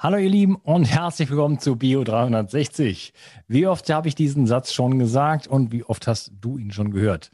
Hallo 0.00 0.16
ihr 0.16 0.30
Lieben 0.30 0.54
und 0.54 0.84
herzlich 0.84 1.28
willkommen 1.28 1.58
zu 1.58 1.74
Bio 1.74 2.04
360. 2.04 3.12
Wie 3.48 3.66
oft 3.66 3.90
habe 3.90 4.06
ich 4.06 4.14
diesen 4.14 4.46
Satz 4.46 4.72
schon 4.72 5.00
gesagt 5.00 5.48
und 5.48 5.72
wie 5.72 5.82
oft 5.82 6.06
hast 6.06 6.30
du 6.40 6.56
ihn 6.56 6.70
schon 6.70 6.92
gehört? 6.92 7.32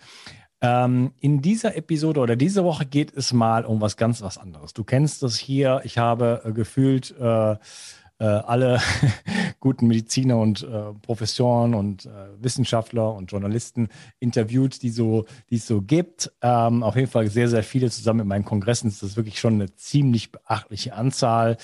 Ähm, 0.62 1.12
in 1.20 1.42
dieser 1.42 1.76
Episode 1.76 2.20
oder 2.20 2.36
diese 2.36 2.64
Woche 2.64 2.86
geht 2.86 3.14
es 3.14 3.34
mal 3.34 3.66
um 3.66 3.82
was 3.82 3.98
ganz 3.98 4.22
was 4.22 4.38
anderes. 4.38 4.72
Du 4.72 4.82
kennst 4.82 5.22
das 5.22 5.36
hier. 5.36 5.82
Ich 5.84 5.98
habe 5.98 6.40
äh, 6.42 6.52
gefühlt 6.52 7.14
äh, 7.20 7.56
äh, 8.18 8.24
alle 8.24 8.80
guten 9.60 9.86
Mediziner 9.86 10.38
und 10.38 10.62
äh, 10.62 10.94
Professoren 11.02 11.74
und 11.74 12.06
äh, 12.06 12.10
Wissenschaftler 12.38 13.12
und 13.12 13.30
Journalisten 13.30 13.88
interviewt, 14.20 14.82
die 14.82 14.90
so, 14.90 15.26
es 15.50 15.66
so 15.66 15.82
gibt. 15.82 16.32
Ähm, 16.40 16.82
auf 16.82 16.96
jeden 16.96 17.10
Fall 17.10 17.28
sehr, 17.28 17.48
sehr 17.48 17.62
viele 17.62 17.90
zusammen 17.90 18.20
in 18.20 18.28
meinen 18.28 18.46
Kongressen. 18.46 18.88
Das 18.88 19.02
ist 19.02 19.16
wirklich 19.16 19.38
schon 19.38 19.54
eine 19.54 19.74
ziemlich 19.74 20.32
beachtliche 20.32 20.94
Anzahl. 20.94 21.58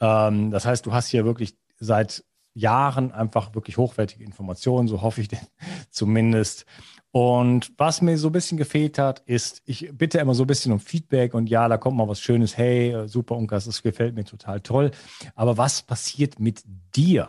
Ähm, 0.00 0.50
das 0.50 0.66
heißt, 0.66 0.86
du 0.86 0.92
hast 0.92 1.08
hier 1.08 1.24
wirklich 1.24 1.56
seit 1.78 2.24
Jahren 2.56 3.12
einfach 3.12 3.54
wirklich 3.54 3.76
hochwertige 3.76 4.24
Informationen, 4.24 4.88
so 4.88 5.02
hoffe 5.02 5.20
ich 5.20 5.28
denn 5.28 5.46
zumindest. 5.90 6.64
Und 7.12 7.72
was 7.78 8.02
mir 8.02 8.18
so 8.18 8.28
ein 8.28 8.32
bisschen 8.32 8.58
gefehlt 8.58 8.98
hat, 8.98 9.20
ist, 9.20 9.62
ich 9.64 9.90
bitte 9.92 10.18
immer 10.18 10.34
so 10.34 10.44
ein 10.44 10.46
bisschen 10.46 10.72
um 10.72 10.80
Feedback 10.80 11.34
und 11.34 11.48
ja, 11.48 11.68
da 11.68 11.76
kommt 11.76 11.96
mal 11.96 12.08
was 12.08 12.20
Schönes, 12.20 12.56
hey, 12.56 12.92
äh, 12.92 13.08
super 13.08 13.36
Unkas, 13.36 13.66
das 13.66 13.82
gefällt 13.82 14.14
mir 14.14 14.24
total 14.24 14.60
toll. 14.60 14.90
Aber 15.34 15.56
was 15.56 15.82
passiert 15.82 16.40
mit 16.40 16.62
dir? 16.94 17.28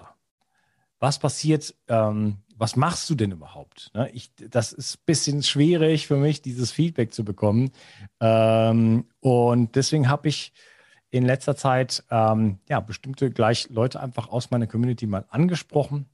Was 1.00 1.20
passiert, 1.20 1.76
ähm, 1.88 2.38
was 2.56 2.76
machst 2.76 3.10
du 3.10 3.16
denn 3.16 3.32
überhaupt? 3.32 3.92
Ne? 3.94 4.10
Ich, 4.14 4.32
das 4.36 4.74
ist 4.74 4.96
ein 4.96 5.04
bisschen 5.06 5.44
schwierig 5.44 6.08
für 6.08 6.18
mich, 6.18 6.42
dieses 6.42 6.72
Feedback 6.72 7.14
zu 7.14 7.24
bekommen. 7.24 7.72
Ähm, 8.20 9.06
und 9.20 9.76
deswegen 9.76 10.10
habe 10.10 10.28
ich 10.30 10.54
in 11.10 11.26
letzter 11.26 11.56
Zeit 11.56 12.04
ähm, 12.12 12.60
ja, 12.70 12.80
bestimmte 12.80 13.32
gleich 13.32 13.70
Leute 13.70 14.00
einfach 14.00 14.30
aus 14.30 14.52
meiner 14.52 14.68
Community 14.68 15.08
mal 15.08 15.26
angesprochen 15.30 16.08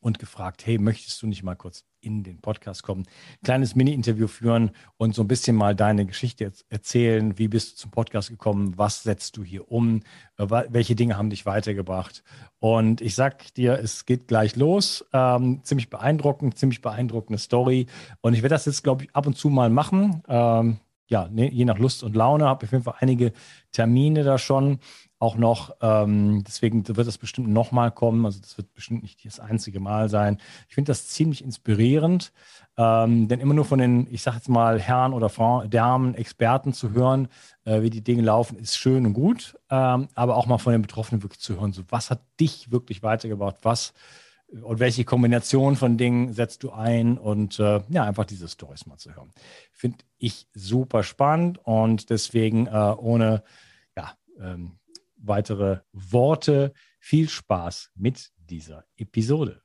und 0.00 0.18
gefragt, 0.18 0.66
hey, 0.66 0.78
möchtest 0.78 1.22
du 1.22 1.26
nicht 1.26 1.42
mal 1.42 1.54
kurz 1.54 1.84
in 2.00 2.22
den 2.22 2.40
Podcast 2.40 2.82
kommen, 2.82 3.04
kleines 3.42 3.74
Mini-Interview 3.74 4.28
führen 4.28 4.70
und 4.96 5.14
so 5.14 5.22
ein 5.22 5.28
bisschen 5.28 5.56
mal 5.56 5.74
deine 5.74 6.06
Geschichte 6.06 6.52
erzählen, 6.68 7.38
wie 7.38 7.48
bist 7.48 7.72
du 7.72 7.76
zum 7.76 7.90
Podcast 7.90 8.28
gekommen, 8.28 8.76
was 8.76 9.02
setzt 9.02 9.36
du 9.36 9.44
hier 9.44 9.70
um, 9.70 10.02
äh, 10.38 10.46
welche 10.68 10.94
Dinge 10.94 11.16
haben 11.16 11.30
dich 11.30 11.46
weitergebracht. 11.46 12.22
Und 12.58 13.00
ich 13.00 13.14
sag 13.14 13.52
dir, 13.54 13.78
es 13.78 14.06
geht 14.06 14.28
gleich 14.28 14.56
los. 14.56 15.04
Ähm, 15.12 15.60
ziemlich 15.64 15.90
beeindruckend, 15.90 16.56
ziemlich 16.58 16.80
beeindruckende 16.80 17.38
Story. 17.38 17.86
Und 18.20 18.34
ich 18.34 18.42
werde 18.42 18.54
das 18.54 18.66
jetzt, 18.66 18.84
glaube 18.84 19.04
ich, 19.04 19.14
ab 19.14 19.26
und 19.26 19.36
zu 19.36 19.50
mal 19.50 19.70
machen. 19.70 20.22
Ähm, 20.28 20.78
ja, 21.08 21.28
ne, 21.28 21.50
je 21.50 21.64
nach 21.64 21.78
Lust 21.78 22.02
und 22.02 22.16
Laune, 22.16 22.46
habe 22.46 22.64
ich 22.64 22.68
auf 22.68 22.72
jeden 22.72 22.84
Fall 22.84 22.96
einige 23.00 23.32
Termine 23.72 24.24
da 24.24 24.38
schon 24.38 24.78
auch 25.18 25.36
noch. 25.36 25.74
Ähm, 25.80 26.44
deswegen 26.46 26.86
wird 26.86 27.06
das 27.06 27.18
bestimmt 27.18 27.48
nochmal 27.48 27.90
kommen. 27.90 28.26
Also 28.26 28.40
das 28.40 28.58
wird 28.58 28.74
bestimmt 28.74 29.02
nicht 29.02 29.24
das 29.24 29.40
einzige 29.40 29.80
Mal 29.80 30.08
sein. 30.08 30.38
Ich 30.68 30.74
finde 30.74 30.90
das 30.90 31.08
ziemlich 31.08 31.42
inspirierend, 31.42 32.32
ähm, 32.76 33.28
denn 33.28 33.40
immer 33.40 33.54
nur 33.54 33.64
von 33.64 33.78
den, 33.78 34.06
ich 34.10 34.22
sage 34.22 34.36
jetzt 34.36 34.48
mal, 34.48 34.78
Herren 34.78 35.14
oder 35.14 35.28
Frauen, 35.28 35.70
Damen, 35.70 36.14
Experten 36.14 36.72
zu 36.72 36.90
hören, 36.92 37.28
äh, 37.64 37.80
wie 37.80 37.90
die 37.90 38.04
Dinge 38.04 38.22
laufen, 38.22 38.58
ist 38.58 38.76
schön 38.76 39.06
und 39.06 39.14
gut. 39.14 39.58
Ähm, 39.70 40.08
aber 40.14 40.36
auch 40.36 40.46
mal 40.46 40.58
von 40.58 40.72
den 40.72 40.82
Betroffenen 40.82 41.22
wirklich 41.22 41.40
zu 41.40 41.58
hören, 41.58 41.72
so 41.72 41.82
was 41.88 42.10
hat 42.10 42.20
dich 42.38 42.70
wirklich 42.70 43.02
weitergebracht, 43.02 43.56
was 43.62 43.94
und 44.48 44.78
welche 44.78 45.04
Kombination 45.04 45.76
von 45.76 45.96
Dingen 45.96 46.32
setzt 46.32 46.62
du 46.62 46.70
ein 46.70 47.18
und 47.18 47.58
äh, 47.58 47.80
ja, 47.88 48.04
einfach 48.04 48.24
diese 48.24 48.48
Stories 48.48 48.86
mal 48.86 48.96
zu 48.96 49.14
hören. 49.14 49.32
Finde 49.72 49.98
ich 50.18 50.46
super 50.54 51.02
spannend 51.02 51.58
und 51.64 52.10
deswegen 52.10 52.66
äh, 52.66 52.70
ohne 52.70 53.42
ja, 53.96 54.12
ähm, 54.40 54.78
weitere 55.16 55.80
Worte 55.92 56.72
viel 57.00 57.28
Spaß 57.28 57.90
mit 57.94 58.30
dieser 58.38 58.84
Episode. 58.96 59.62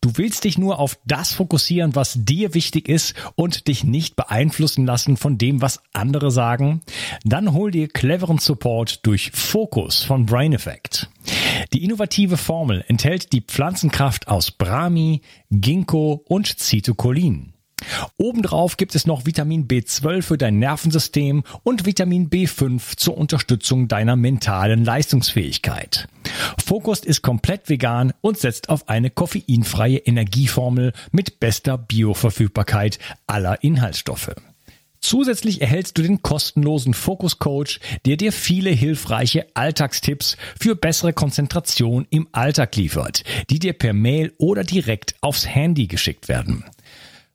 Du 0.00 0.16
willst 0.16 0.44
dich 0.44 0.58
nur 0.58 0.78
auf 0.78 0.98
das 1.06 1.32
fokussieren, 1.32 1.96
was 1.96 2.14
dir 2.24 2.54
wichtig 2.54 2.88
ist 2.88 3.14
und 3.34 3.66
dich 3.66 3.82
nicht 3.82 4.14
beeinflussen 4.14 4.86
lassen 4.86 5.16
von 5.16 5.38
dem, 5.38 5.60
was 5.60 5.82
andere 5.92 6.30
sagen? 6.30 6.82
Dann 7.24 7.52
hol 7.52 7.72
dir 7.72 7.88
cleveren 7.88 8.38
Support 8.38 9.04
durch 9.06 9.32
Fokus 9.32 10.04
von 10.04 10.24
Brain 10.24 10.52
Effect. 10.52 11.10
Die 11.72 11.84
innovative 11.84 12.36
Formel 12.36 12.84
enthält 12.88 13.32
die 13.32 13.42
Pflanzenkraft 13.42 14.28
aus 14.28 14.50
Brahmi, 14.50 15.20
Ginkgo 15.50 16.24
und 16.26 16.58
Citocolin. 16.58 17.52
Obendrauf 18.16 18.76
gibt 18.76 18.94
es 18.94 19.06
noch 19.06 19.26
Vitamin 19.26 19.68
B12 19.68 20.22
für 20.22 20.38
dein 20.38 20.58
Nervensystem 20.58 21.44
und 21.62 21.86
Vitamin 21.86 22.28
B5 22.28 22.96
zur 22.96 23.16
Unterstützung 23.16 23.86
deiner 23.88 24.16
mentalen 24.16 24.84
Leistungsfähigkeit. 24.84 26.08
Focus 26.64 27.00
ist 27.00 27.22
komplett 27.22 27.68
vegan 27.68 28.12
und 28.20 28.38
setzt 28.38 28.68
auf 28.68 28.88
eine 28.88 29.10
koffeinfreie 29.10 29.98
Energieformel 29.98 30.92
mit 31.12 31.38
bester 31.40 31.78
Bioverfügbarkeit 31.78 32.98
aller 33.26 33.62
Inhaltsstoffe. 33.62 34.34
Zusätzlich 35.00 35.60
erhältst 35.60 35.96
du 35.96 36.02
den 36.02 36.22
kostenlosen 36.22 36.92
Focus 36.92 37.38
Coach, 37.38 37.80
der 38.04 38.16
dir 38.16 38.32
viele 38.32 38.70
hilfreiche 38.70 39.46
Alltagstipps 39.54 40.36
für 40.58 40.74
bessere 40.74 41.12
Konzentration 41.12 42.06
im 42.10 42.28
Alltag 42.32 42.76
liefert, 42.76 43.22
die 43.50 43.58
dir 43.58 43.72
per 43.72 43.92
Mail 43.92 44.32
oder 44.38 44.64
direkt 44.64 45.14
aufs 45.20 45.46
Handy 45.46 45.86
geschickt 45.86 46.28
werden. 46.28 46.64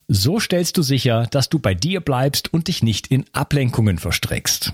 So 0.07 0.39
stellst 0.39 0.77
du 0.77 0.81
sicher, 0.81 1.27
dass 1.31 1.49
du 1.49 1.59
bei 1.59 1.73
dir 1.73 2.01
bleibst 2.01 2.53
und 2.53 2.67
dich 2.67 2.83
nicht 2.83 3.07
in 3.07 3.25
Ablenkungen 3.31 3.97
verstrickst. 3.97 4.73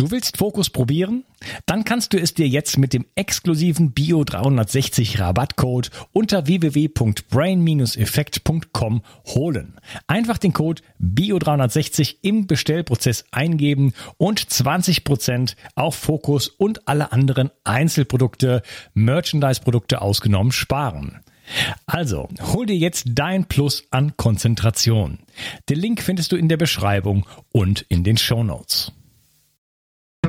Du 0.00 0.10
willst 0.10 0.38
Fokus 0.38 0.70
probieren? 0.70 1.24
Dann 1.66 1.84
kannst 1.84 2.14
du 2.14 2.18
es 2.18 2.32
dir 2.32 2.48
jetzt 2.48 2.78
mit 2.78 2.94
dem 2.94 3.04
exklusiven 3.16 3.92
Bio360 3.92 5.20
Rabattcode 5.20 5.90
unter 6.12 6.46
www.brain-effekt.com 6.46 9.02
holen. 9.26 9.78
Einfach 10.06 10.38
den 10.38 10.54
Code 10.54 10.80
Bio360 11.02 12.16
im 12.22 12.46
Bestellprozess 12.46 13.26
eingeben 13.30 13.92
und 14.16 14.40
20% 14.40 15.54
auf 15.74 15.96
Fokus 15.96 16.48
und 16.48 16.88
alle 16.88 17.12
anderen 17.12 17.50
Einzelprodukte, 17.64 18.62
Merchandise-Produkte 18.94 20.00
ausgenommen 20.00 20.52
sparen. 20.52 21.20
Also, 21.84 22.30
hol 22.54 22.64
dir 22.64 22.76
jetzt 22.76 23.04
dein 23.10 23.44
Plus 23.44 23.84
an 23.90 24.16
Konzentration. 24.16 25.18
Den 25.68 25.78
Link 25.78 26.00
findest 26.00 26.32
du 26.32 26.36
in 26.36 26.48
der 26.48 26.56
Beschreibung 26.56 27.26
und 27.52 27.82
in 27.90 28.02
den 28.02 28.16
Show 28.16 28.42
Notes. 28.42 28.94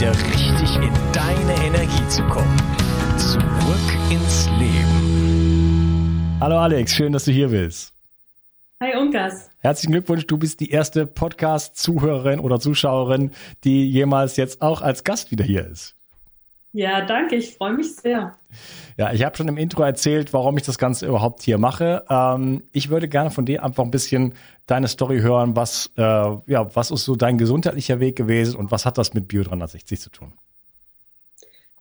wieder 0.00 0.12
richtig 0.12 0.76
in 0.76 0.94
deine 1.12 1.54
Energie 1.66 2.08
zu 2.08 2.22
kommen. 2.22 2.56
Zurück 3.18 3.98
ins 4.10 4.48
Leben. 4.58 6.38
Hallo 6.40 6.56
Alex, 6.56 6.94
schön, 6.94 7.12
dass 7.12 7.26
du 7.26 7.32
hier 7.32 7.48
bist. 7.48 7.92
Hi 8.82 8.96
Unkas. 8.96 9.50
Herzlichen 9.58 9.92
Glückwunsch, 9.92 10.26
du 10.26 10.38
bist 10.38 10.60
die 10.60 10.70
erste 10.70 11.06
Podcast-Zuhörerin 11.06 12.40
oder 12.40 12.58
Zuschauerin, 12.60 13.32
die 13.62 13.90
jemals 13.90 14.38
jetzt 14.38 14.62
auch 14.62 14.80
als 14.80 15.04
Gast 15.04 15.32
wieder 15.32 15.44
hier 15.44 15.66
ist. 15.66 15.94
Ja, 16.72 17.04
danke, 17.04 17.36
ich 17.36 17.56
freue 17.56 17.74
mich 17.74 17.96
sehr. 17.96 18.32
Ja, 18.96 19.12
ich 19.12 19.22
habe 19.22 19.36
schon 19.36 19.48
im 19.48 19.58
Intro 19.58 19.82
erzählt, 19.82 20.32
warum 20.32 20.56
ich 20.56 20.62
das 20.62 20.78
Ganze 20.78 21.06
überhaupt 21.06 21.42
hier 21.42 21.58
mache. 21.58 22.04
Ähm, 22.08 22.62
ich 22.72 22.88
würde 22.88 23.08
gerne 23.08 23.30
von 23.30 23.44
dir 23.44 23.64
einfach 23.64 23.84
ein 23.84 23.90
bisschen 23.90 24.32
deine 24.70 24.88
Story 24.88 25.20
hören, 25.20 25.56
was, 25.56 25.90
äh, 25.96 26.02
ja, 26.02 26.74
was 26.74 26.90
ist 26.90 27.04
so 27.04 27.16
dein 27.16 27.38
gesundheitlicher 27.38 28.00
Weg 28.00 28.16
gewesen 28.16 28.56
und 28.56 28.70
was 28.70 28.86
hat 28.86 28.98
das 28.98 29.14
mit 29.14 29.28
Bio 29.28 29.42
360 29.42 30.00
zu 30.00 30.10
tun? 30.10 30.32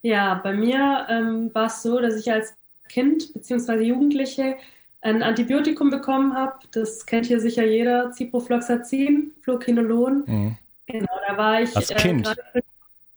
Ja, 0.02 0.36
bei 0.36 0.54
mir 0.54 1.06
ähm, 1.10 1.54
war 1.54 1.68
es 1.68 1.82
so, 1.82 2.00
dass 2.00 2.16
ich 2.16 2.32
als 2.32 2.54
Kind 2.88 3.34
bzw. 3.34 3.84
Jugendliche 3.84 4.56
ein 5.02 5.24
Antibiotikum 5.24 5.90
bekommen 5.90 6.34
habe. 6.34 6.56
Das 6.72 7.06
kennt 7.06 7.26
hier 7.26 7.40
sicher 7.40 7.66
jeder, 7.66 8.12
Ciprofloxacin, 8.12 9.32
Fluokinolon. 9.42 10.24
Mhm. 10.26 10.58
Genau, 10.88 11.14
da 11.28 11.38
war 11.38 11.62
ich 11.62 11.76
als 11.76 11.90
Kind. 11.90 12.28
Äh, 12.54 12.62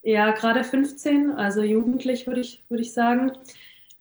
ja, 0.03 0.33
gerade 0.33 0.65
15, 0.65 1.33
also 1.33 1.63
jugendlich 1.63 2.27
würde 2.27 2.41
ich, 2.41 2.63
würde 2.69 2.83
ich 2.83 2.93
sagen. 2.93 3.33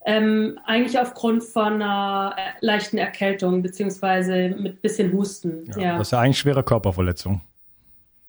Ähm, 0.04 0.60
eigentlich 0.66 0.98
aufgrund 1.00 1.44
von 1.44 1.74
einer 1.74 2.36
äh, 2.36 2.66
leichten 2.66 2.98
Erkältung 2.98 3.62
beziehungsweise 3.62 4.50
mit 4.58 4.82
bisschen 4.82 5.14
Husten. 5.14 5.72
Ja, 5.76 5.80
ja. 5.80 5.98
Das 5.98 6.08
ist 6.08 6.12
ja 6.12 6.20
eigentlich 6.20 6.40
schwere 6.40 6.64
Körperverletzung. 6.64 7.42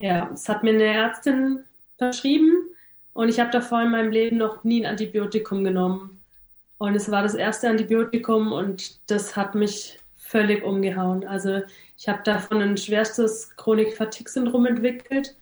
Ja, 0.00 0.28
es 0.34 0.48
hat 0.48 0.62
mir 0.62 0.70
eine 0.70 0.84
Ärztin 0.84 1.60
verschrieben. 1.96 2.50
Und 3.14 3.28
ich 3.28 3.40
habe 3.40 3.50
davor 3.50 3.82
in 3.82 3.90
meinem 3.90 4.10
Leben 4.10 4.38
noch 4.38 4.64
nie 4.64 4.84
ein 4.84 4.90
Antibiotikum 4.90 5.64
genommen. 5.64 6.20
Und 6.78 6.94
es 6.94 7.10
war 7.10 7.22
das 7.22 7.34
erste 7.34 7.69
Antibiotikum 7.69 8.52
und 8.52 9.08
das 9.10 9.36
hat 9.36 9.54
mich 9.54 10.00
völlig 10.16 10.64
umgehauen. 10.64 11.25
Also 11.25 11.60
ich 11.96 12.08
habe 12.08 12.22
davon 12.25 12.60
ein 12.60 12.76
schwerstes 12.76 13.54
Chronik-Fatigue-Syndrom 13.56 14.66
entwickelt 14.66 15.36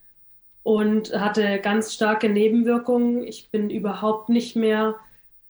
und 0.65 1.19
hatte 1.19 1.61
ganz 1.61 1.95
starke 1.95 2.29
Nebenwirkungen. 2.29 3.25
Ich 3.25 3.49
bin 3.51 3.71
überhaupt 3.71 4.29
nicht 4.29 4.57
mehr 4.57 4.97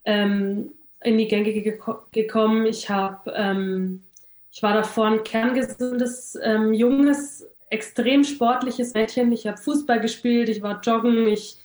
ähm, 0.05 0.73
in 1.03 1.19
die 1.19 1.29
Gänge 1.29 1.53
geko 1.53 1.99
gekommen. 2.13 2.67
Ich 2.67 2.89
habe, 2.91 3.33
ähm, 3.35 4.05
ich 4.53 4.63
war 4.63 4.75
davor 4.75 5.07
ein 5.07 5.25
kerngesundes, 5.25 6.39
ähm, 6.43 6.73
junges, 6.73 7.47
extrem 7.71 8.25
sportliches 8.25 8.95
Mädchen. 8.95 9.33
Ich 9.33 9.47
habe 9.47 9.57
Fußball 9.57 10.01
gespielt, 10.01 10.49
ich 10.49 10.63
war 10.63 10.81
joggen, 10.81 11.27
ich, 11.29 11.59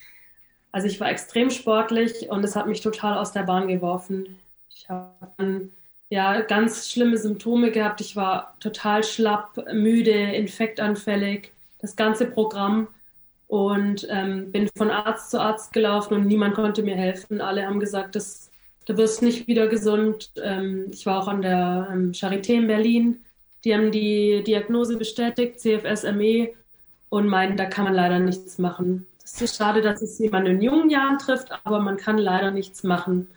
also 0.71 0.87
ich 0.87 0.99
war 0.99 1.09
extrem 1.09 1.49
sportlich 1.49 2.29
und 2.29 2.43
es 2.43 2.55
hat 2.55 2.67
mich 2.67 2.81
total 2.81 3.17
aus 3.17 3.31
der 3.31 3.43
Bahn 3.43 3.67
geworfen. 3.67 4.37
Ich 4.69 4.87
habe 4.89 5.69
ja 6.09 6.41
ganz 6.41 6.89
schlimme 6.89 7.17
Symptome 7.17 7.71
gehabt. 7.71 8.01
Ich 8.01 8.15
war 8.15 8.55
total 8.59 9.03
schlapp, 9.03 9.57
müde, 9.73 10.11
infektanfällig, 10.11 11.51
das 11.79 11.95
ganze 11.95 12.25
Programm 12.27 12.87
und 13.55 14.05
ähm, 14.09 14.51
bin 14.51 14.67
von 14.75 14.91
Arzt 14.91 15.31
zu 15.31 15.39
Arzt 15.39 15.71
gelaufen 15.71 16.13
und 16.15 16.27
niemand 16.27 16.55
konnte 16.55 16.83
mir 16.83 16.97
helfen. 16.97 17.39
Alle 17.39 17.65
haben 17.65 17.79
gesagt, 17.79 18.15
das, 18.15 18.51
du 18.85 18.97
wirst 18.97 19.21
nicht 19.21 19.47
wieder 19.47 19.67
gesund. 19.67 20.33
Ähm, 20.43 20.87
ich 20.91 21.05
war 21.05 21.21
auch 21.21 21.29
an 21.29 21.41
der 21.41 21.87
ähm, 21.89 22.11
Charité 22.11 22.55
in 22.55 22.67
Berlin. 22.67 23.23
Die 23.63 23.73
haben 23.73 23.93
die 23.93 24.43
Diagnose 24.45 24.97
bestätigt, 24.97 25.61
CFS-ME, 25.61 26.49
und 27.07 27.29
meinen, 27.29 27.55
da 27.55 27.63
kann 27.63 27.85
man 27.85 27.93
leider 27.93 28.19
nichts 28.19 28.57
machen. 28.57 29.07
Es 29.23 29.41
ist 29.41 29.55
schade, 29.55 29.81
dass 29.81 30.01
es 30.01 30.19
jemand 30.19 30.49
in 30.49 30.61
jungen 30.61 30.89
Jahren 30.89 31.17
trifft, 31.17 31.47
aber 31.63 31.79
man 31.79 31.95
kann 31.95 32.17
leider 32.17 32.51
nichts 32.51 32.83
machen. 32.83 33.29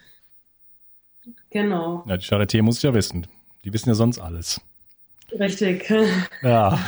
Genau. 1.50 2.03
Ja, 2.09 2.17
die 2.17 2.25
Charité 2.25 2.61
muss 2.61 2.79
ich 2.79 2.82
ja 2.82 2.93
wissen. 2.93 3.29
Die 3.65 3.73
wissen 3.73 3.88
ja 3.88 3.94
sonst 3.94 4.19
alles. 4.19 4.61
Richtig. 5.32 5.90
Ja. 6.42 6.78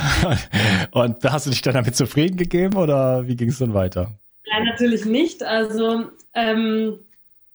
Und 0.91 1.23
hast 1.23 1.45
du 1.45 1.49
dich 1.49 1.61
dann 1.61 1.73
damit 1.73 1.95
zufrieden 1.95 2.37
gegeben 2.37 2.77
oder 2.77 3.27
wie 3.27 3.35
ging 3.35 3.49
es 3.49 3.59
dann 3.59 3.73
weiter? 3.73 4.11
Nein, 4.49 4.65
natürlich 4.65 5.05
nicht. 5.05 5.43
Also 5.43 6.05
ähm, 6.33 6.99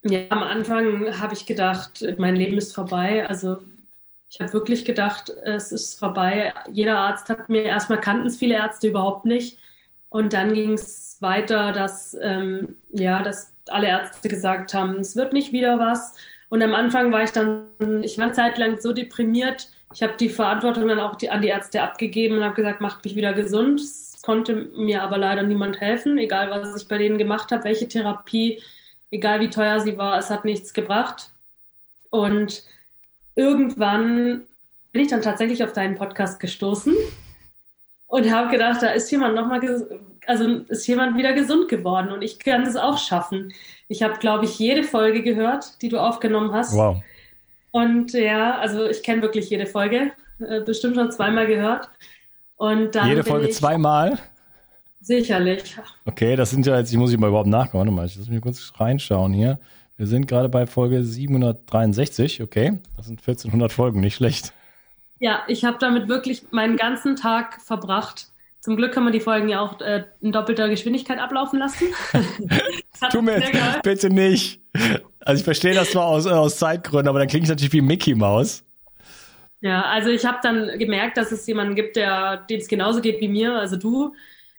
ja, 0.02 0.20
am 0.28 0.42
Anfang 0.42 1.18
habe 1.20 1.34
ich 1.34 1.46
gedacht, 1.46 2.04
mein 2.18 2.36
Leben 2.36 2.58
ist 2.58 2.74
vorbei. 2.74 3.26
Also 3.26 3.58
ich 4.28 4.40
habe 4.40 4.52
wirklich 4.52 4.84
gedacht, 4.84 5.30
es 5.44 5.72
ist 5.72 5.98
vorbei. 5.98 6.52
Jeder 6.70 6.98
Arzt 6.98 7.28
hat 7.28 7.48
mir, 7.48 7.62
erstmal 7.62 8.00
kannten 8.00 8.26
es 8.26 8.36
viele 8.36 8.54
Ärzte 8.54 8.88
überhaupt 8.88 9.24
nicht. 9.24 9.58
Und 10.08 10.32
dann 10.32 10.54
ging 10.54 10.72
es 10.74 11.16
weiter, 11.20 11.72
dass, 11.72 12.16
ähm, 12.20 12.76
ja, 12.92 13.22
dass 13.22 13.52
alle 13.68 13.88
Ärzte 13.88 14.28
gesagt 14.28 14.74
haben, 14.74 14.96
es 15.00 15.16
wird 15.16 15.32
nicht 15.32 15.52
wieder 15.52 15.78
was. 15.78 16.14
Und 16.48 16.62
am 16.62 16.74
Anfang 16.74 17.12
war 17.12 17.22
ich 17.24 17.32
dann, 17.32 17.66
ich 18.02 18.18
war 18.18 18.26
eine 18.26 18.34
Zeit 18.34 18.58
lang 18.58 18.78
so 18.80 18.92
deprimiert, 18.92 19.68
ich 19.92 20.02
habe 20.02 20.14
die 20.18 20.28
Verantwortung 20.28 20.88
dann 20.88 21.00
auch 21.00 21.16
die, 21.16 21.30
an 21.30 21.42
die 21.42 21.48
Ärzte 21.48 21.82
abgegeben 21.82 22.36
und 22.36 22.44
habe 22.44 22.54
gesagt, 22.54 22.80
macht 22.80 23.04
mich 23.04 23.16
wieder 23.16 23.32
gesund. 23.32 23.80
Es 23.80 24.20
konnte 24.22 24.68
mir 24.76 25.02
aber 25.02 25.18
leider 25.18 25.42
niemand 25.42 25.80
helfen, 25.80 26.18
egal 26.18 26.50
was 26.50 26.80
ich 26.80 26.88
bei 26.88 26.98
denen 26.98 27.18
gemacht 27.18 27.52
habe, 27.52 27.64
welche 27.64 27.88
Therapie, 27.88 28.62
egal 29.10 29.40
wie 29.40 29.50
teuer 29.50 29.80
sie 29.80 29.96
war, 29.96 30.18
es 30.18 30.30
hat 30.30 30.44
nichts 30.44 30.72
gebracht. 30.72 31.30
Und 32.10 32.64
irgendwann 33.36 34.42
bin 34.92 35.02
ich 35.02 35.08
dann 35.08 35.22
tatsächlich 35.22 35.62
auf 35.62 35.72
deinen 35.72 35.96
Podcast 35.96 36.40
gestoßen 36.40 36.94
und 38.06 38.30
habe 38.30 38.50
gedacht, 38.50 38.82
da 38.82 38.88
ist 38.88 39.10
jemand 39.10 39.34
noch 39.34 39.46
mal, 39.46 39.60
also 40.26 40.44
ist 40.68 40.86
jemand 40.86 41.16
wieder 41.16 41.32
gesund 41.32 41.68
geworden 41.68 42.12
und 42.12 42.22
ich 42.22 42.38
kann 42.38 42.64
das 42.64 42.76
auch 42.76 42.98
schaffen. 42.98 43.52
Ich 43.88 44.02
habe, 44.02 44.18
glaube 44.18 44.46
ich, 44.46 44.58
jede 44.58 44.82
Folge 44.82 45.22
gehört, 45.22 45.80
die 45.82 45.88
du 45.88 45.98
aufgenommen 45.98 46.52
hast. 46.52 46.76
Wow. 46.76 47.02
Und 47.76 48.14
ja, 48.14 48.56
also 48.56 48.86
ich 48.88 49.02
kenne 49.02 49.20
wirklich 49.20 49.50
jede 49.50 49.66
Folge, 49.66 50.12
äh, 50.40 50.62
bestimmt 50.62 50.96
schon 50.96 51.12
zweimal 51.12 51.46
gehört. 51.46 51.90
Und 52.56 52.94
dann 52.94 53.06
jede 53.06 53.22
Folge 53.22 53.50
zweimal? 53.50 54.18
Sicherlich. 55.02 55.76
Okay, 56.06 56.36
das 56.36 56.52
sind 56.52 56.64
ja 56.64 56.78
jetzt, 56.78 56.90
ich 56.90 56.96
muss 56.96 57.12
ich 57.12 57.18
mal 57.18 57.28
überhaupt 57.28 57.50
nachkommen. 57.50 57.80
Warte 57.80 57.90
mal, 57.94 58.06
ich 58.06 58.16
lass 58.16 58.30
mich 58.30 58.40
kurz 58.40 58.72
reinschauen 58.78 59.34
hier. 59.34 59.58
Wir 59.98 60.06
sind 60.06 60.26
gerade 60.26 60.48
bei 60.48 60.66
Folge 60.66 61.04
763, 61.04 62.40
okay. 62.40 62.78
Das 62.96 63.08
sind 63.08 63.20
1400 63.20 63.70
Folgen, 63.70 64.00
nicht 64.00 64.14
schlecht. 64.14 64.54
Ja, 65.18 65.42
ich 65.46 65.66
habe 65.66 65.76
damit 65.78 66.08
wirklich 66.08 66.50
meinen 66.52 66.78
ganzen 66.78 67.14
Tag 67.14 67.60
verbracht. 67.60 68.28
Zum 68.60 68.76
Glück 68.76 68.92
kann 68.92 69.04
man 69.04 69.12
die 69.12 69.20
Folgen 69.20 69.50
ja 69.50 69.60
auch 69.60 69.82
äh, 69.82 70.04
in 70.22 70.32
doppelter 70.32 70.70
Geschwindigkeit 70.70 71.18
ablaufen 71.18 71.58
lassen. 71.58 71.88
tu 73.10 73.20
mir 73.20 73.42
bitte 73.82 74.08
nicht. 74.08 74.62
Also 75.26 75.40
ich 75.40 75.44
verstehe 75.44 75.74
das 75.74 75.90
zwar 75.90 76.06
aus, 76.06 76.24
aus 76.24 76.56
Zeitgründen, 76.56 77.08
aber 77.08 77.18
dann 77.18 77.26
klingt 77.26 77.44
es 77.44 77.50
natürlich 77.50 77.72
wie 77.72 77.80
Mickey 77.80 78.14
Mouse. 78.14 78.62
Ja, 79.60 79.82
also 79.82 80.08
ich 80.08 80.24
habe 80.24 80.38
dann 80.40 80.78
gemerkt, 80.78 81.16
dass 81.16 81.32
es 81.32 81.44
jemanden 81.48 81.74
gibt, 81.74 81.96
der 81.96 82.36
dem 82.36 82.60
es 82.60 82.68
genauso 82.68 83.00
geht 83.00 83.20
wie 83.20 83.26
mir, 83.26 83.54
also 83.58 83.76
du, 83.76 84.14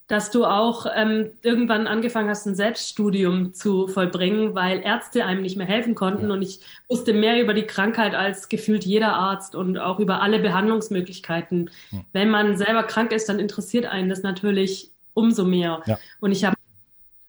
dass 0.08 0.30
du 0.30 0.44
auch 0.44 0.86
ähm, 0.94 1.31
irgendwann 1.42 1.88
angefangen 1.88 2.30
hast, 2.30 2.46
ein 2.48 2.56
Selbststudium 2.56 3.54
zu 3.54 3.88
vollbringen, 3.88 4.56
weil 4.56 4.81
Ärzte 4.81 5.24
einem 5.24 5.42
nicht 5.42 5.56
mehr 5.56 5.66
helfen 5.66 5.96
konnten. 5.96 6.28
Ja. 6.28 6.34
Und 6.34 6.42
ich 6.42 6.60
wusste 6.90 7.14
mehr 7.14 7.42
über 7.42 7.54
die 7.54 7.66
Krankheit 7.66 8.14
als 8.14 8.50
gefühlt 8.50 8.84
jeder 8.84 9.14
Arzt 9.14 9.56
und 9.56 9.78
auch 9.78 10.00
über 10.00 10.22
alle 10.22 10.40
Behandlungsmöglichkeiten. 10.40 11.69
Ja. 11.92 12.00
Wenn 12.12 12.30
man 12.30 12.58
selber 12.58 12.84
krank 12.84 13.14
ist, 13.14 13.30
dann 13.30 13.40
interessiert 13.40 13.86
einen 13.86 14.10
das 14.10 14.22
natürlich 14.22 14.92
umso 15.14 15.46
mehr. 15.46 15.81
Ja. 15.86 15.98
Und 16.19 16.34
ich 16.34 16.44
habe 16.44 16.58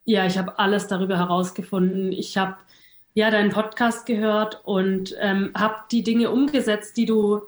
ja, 0.04 0.24
ich 0.24 0.38
habe 0.38 0.58
alles 0.58 0.86
darüber 0.86 1.18
herausgefunden. 1.18 2.12
Ich 2.12 2.38
habe 2.38 2.56
ja 3.14 3.30
deinen 3.30 3.50
Podcast 3.50 4.06
gehört 4.06 4.60
und 4.64 5.14
ähm, 5.18 5.52
habe 5.56 5.76
die 5.90 6.02
Dinge 6.02 6.30
umgesetzt, 6.30 6.96
die 6.96 7.06
du, 7.06 7.42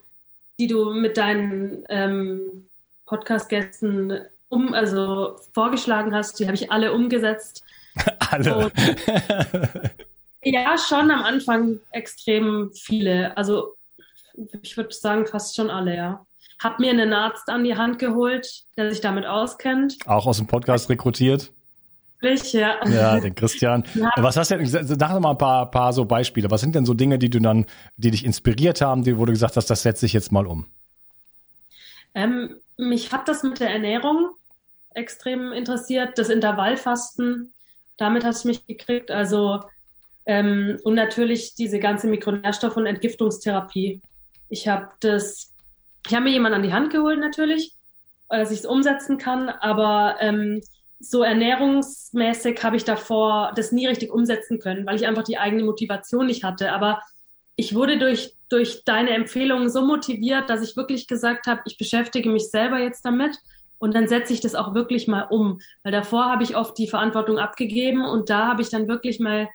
die 0.59 0.67
du 0.67 0.93
mit 0.93 1.17
deinen 1.17 1.85
ähm, 1.89 2.67
Podcast-Gästen 3.07 4.21
um, 4.49 4.75
also 4.75 5.37
vorgeschlagen 5.53 6.15
hast. 6.15 6.39
Die 6.39 6.47
habe 6.47 6.55
ich 6.55 6.71
alle 6.71 6.93
umgesetzt. 6.93 7.65
alle. 8.31 8.57
Und, 8.57 8.73
ja, 10.43 10.77
schon 10.79 11.11
am 11.11 11.23
Anfang 11.23 11.81
extrem 11.93 12.71
viele. 12.73 13.37
Also 13.37 13.77
ich 14.63 14.77
würde 14.77 14.93
sagen 14.93 15.27
fast 15.27 15.57
schon 15.57 15.71
alle, 15.71 15.97
ja. 15.97 16.27
Hab 16.63 16.79
mir 16.79 16.91
einen 16.91 17.13
Arzt 17.13 17.49
an 17.49 17.65
die 17.65 17.77
Hand 17.77 17.99
geholt, 17.99 18.65
der 18.77 18.91
sich 18.91 19.01
damit 19.01 19.25
auskennt. 19.25 19.97
Auch 20.07 20.27
aus 20.27 20.39
dem 20.39 20.47
Podcast 20.47 20.91
rekrutiert? 20.91 21.53
Ja. 22.23 22.87
Ja, 22.87 23.21
den 23.21 23.35
Christian. 23.35 23.85
Ja. 23.95 24.11
Was 24.17 24.37
hast 24.37 24.51
du 24.51 24.57
denn, 24.57 24.67
sag 24.67 25.21
mal 25.21 25.31
ein 25.31 25.39
paar, 25.39 25.71
paar 25.71 25.93
so 25.93 26.05
Beispiele. 26.05 26.51
Was 26.51 26.61
sind 26.61 26.75
denn 26.75 26.85
so 26.85 26.95
Dinge, 26.95 27.19
die 27.19 27.31
du 27.31 27.41
dann, 27.41 27.67
die 27.97 28.11
dich 28.11 28.25
inspiriert 28.25 28.81
haben, 28.81 29.03
die, 29.03 29.19
wo 29.19 29.25
du 29.25 29.33
gesagt 29.33 29.57
hast, 29.57 29.71
das 29.71 29.83
setze 29.83 30.07
ich 30.07 30.13
jetzt 30.13 30.33
mal 30.33 30.47
um? 30.47 30.67
Ähm, 32.15 32.57
mich 32.77 33.13
hat 33.13 33.29
das 33.29 33.43
mit 33.43 33.61
der 33.61 33.71
Ernährung 33.71 34.31
extrem 34.95 35.53
interessiert, 35.53 36.19
das 36.19 36.29
Intervallfasten, 36.29 37.53
damit 37.97 38.25
hast 38.25 38.45
du 38.45 38.49
mich 38.49 38.67
gekriegt. 38.67 39.11
Also, 39.11 39.61
ähm, 40.27 40.79
und 40.85 40.95
natürlich 40.95 41.55
diese 41.55 41.79
ganze 41.79 42.09
Mikronährstoff- 42.09 42.77
und 42.77 42.87
Entgiftungstherapie. 42.87 44.01
Ich 44.49 44.69
habe 44.69 44.89
das, 45.01 45.53
ich 46.07 46.15
habe 46.15 46.25
mir 46.25 46.31
jemanden 46.31 46.57
an 46.57 46.63
die 46.63 46.73
Hand 46.73 46.91
geholt 46.91 47.21
natürlich, 47.21 47.75
dass 48.29 48.51
ich 48.51 48.61
es 48.61 48.67
umsetzen 48.67 49.19
kann, 49.19 49.49
aber 49.49 50.17
ähm, 50.21 50.61
so 51.01 51.23
ernährungsmäßig 51.23 52.63
habe 52.63 52.77
ich 52.77 52.85
davor 52.85 53.53
das 53.57 53.73
nie 53.73 53.87
richtig 53.87 54.11
umsetzen 54.11 54.59
können, 54.59 54.87
weil 54.87 54.97
ich 54.97 55.07
einfach 55.07 55.25
die 55.25 55.39
eigene 55.39 55.65
Motivation 55.65 56.27
nicht 56.27 56.45
hatte. 56.45 56.73
Aber 56.73 57.01
ich 57.57 57.75
wurde 57.75 57.99
durch, 57.99 58.35
durch 58.51 58.85
deine 58.85 59.11
Empfehlungen 59.11 59.71
so 59.71 59.85
motiviert, 59.85 60.51
dass 60.51 60.63
ich 60.63 60.77
wirklich 60.77 61.09
gesagt 61.09 61.47
habe, 61.47 61.63
ich 61.65 61.79
beschäftige 61.79 62.29
mich 62.29 62.51
selber 62.51 62.79
jetzt 62.79 63.05
damit 63.05 63.39
und 63.79 63.95
dann 63.95 64.09
setze 64.09 64.35
ich 64.35 64.41
das 64.41 64.55
auch 64.55 64.75
wirklich 64.75 65.09
mal 65.09 65.23
um. 65.23 65.61
Weil 65.83 65.93
davor 65.93 66.27
habe 66.27 66.43
ich 66.43 66.55
oft 66.55 66.77
die 66.77 66.87
Verantwortung 66.87 67.39
abgegeben 67.39 68.05
und 68.05 68.29
da 68.29 68.47
habe 68.47 68.61
ich 68.61 68.69
dann 68.69 68.87
wirklich 68.87 69.21
mal 69.21 69.49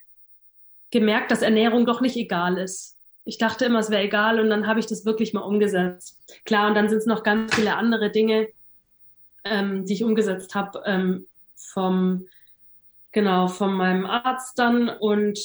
gemerkt, 0.90 1.30
dass 1.30 1.44
Ernährung 1.44 1.86
doch 1.86 2.02
nicht 2.02 2.16
egal 2.16 2.58
ist. 2.58 2.98
Ich 3.24 3.38
dachte 3.38 3.66
immer, 3.66 3.80
es 3.80 3.92
wäre 3.92 4.04
egal 4.04 4.40
und 4.40 4.50
dann 4.50 4.66
habe 4.66 4.80
ich 4.80 4.88
das 4.88 5.06
wirklich 5.06 5.34
mal 5.34 5.42
umgesetzt. 5.42 6.20
Klar, 6.44 6.68
und 6.70 6.76
dann 6.76 6.90
sind 6.90 7.00
es 7.00 7.06
noch 7.06 7.22
ganz 7.22 7.54
viele 7.54 7.76
andere 7.76 8.10
Dinge, 8.12 8.48
ähm, 9.44 9.86
die 9.86 9.94
ich 9.94 10.04
umgesetzt 10.04 10.56
habe. 10.56 10.82
Ähm, 10.86 11.28
vom, 11.74 12.28
genau, 13.12 13.48
von 13.48 13.74
meinem 13.74 14.06
Arzt 14.06 14.58
dann 14.60 14.90
und 14.90 15.40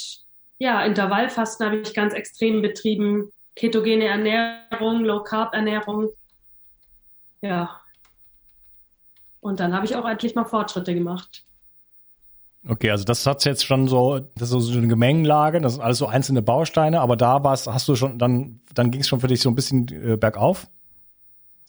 ja, 0.59 0.85
Intervallfasten 0.85 1.67
habe 1.67 1.77
ich 1.79 1.95
ganz 1.95 2.13
extrem 2.13 2.61
betrieben, 2.61 3.33
ketogene 3.57 4.05
Ernährung, 4.05 5.05
Low 5.05 5.23
Carb 5.23 5.55
Ernährung. 5.55 6.11
Ja. 7.41 7.81
Und 9.41 9.59
dann 9.59 9.75
habe 9.75 9.87
ich 9.87 9.97
auch 9.97 10.07
endlich 10.07 10.35
mal 10.35 10.45
Fortschritte 10.45 10.95
gemacht. 10.95 11.45
Okay, 12.69 12.91
also 12.91 13.05
das 13.05 13.27
hat 13.27 13.43
jetzt 13.47 13.65
schon 13.65 13.89
so, 13.89 14.19
das 14.35 14.53
ist 14.53 14.65
so 14.65 14.77
eine 14.77 14.89
Gemengenlage, 14.89 15.63
das 15.63 15.75
sind 15.75 15.83
alles 15.83 15.97
so 15.97 16.07
einzelne 16.07 16.43
Bausteine, 16.43 17.01
aber 17.01 17.17
da 17.17 17.43
war's, 17.43 17.67
hast 17.67 17.89
du 17.89 17.97
schon, 17.97 18.19
dann, 18.19 18.61
dann 18.75 18.91
ging 18.91 19.01
es 19.01 19.09
schon 19.09 19.21
für 19.21 19.29
dich 19.29 19.41
so 19.41 19.49
ein 19.49 19.55
bisschen 19.55 19.89
äh, 19.89 20.19
bergauf? 20.19 20.67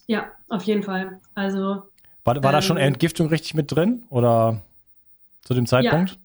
Ja, 0.07 0.31
auf 0.49 0.63
jeden 0.63 0.83
Fall. 0.83 1.21
Also 1.33 1.83
war, 2.23 2.35
war 2.35 2.45
ähm, 2.45 2.51
da 2.51 2.61
schon 2.61 2.77
ähm. 2.77 2.87
Entgiftung 2.87 3.27
richtig 3.27 3.53
mit 3.53 3.71
drin 3.71 4.03
oder 4.09 4.61
zu 5.43 5.53
dem 5.53 5.65
Zeitpunkt? 5.65 6.17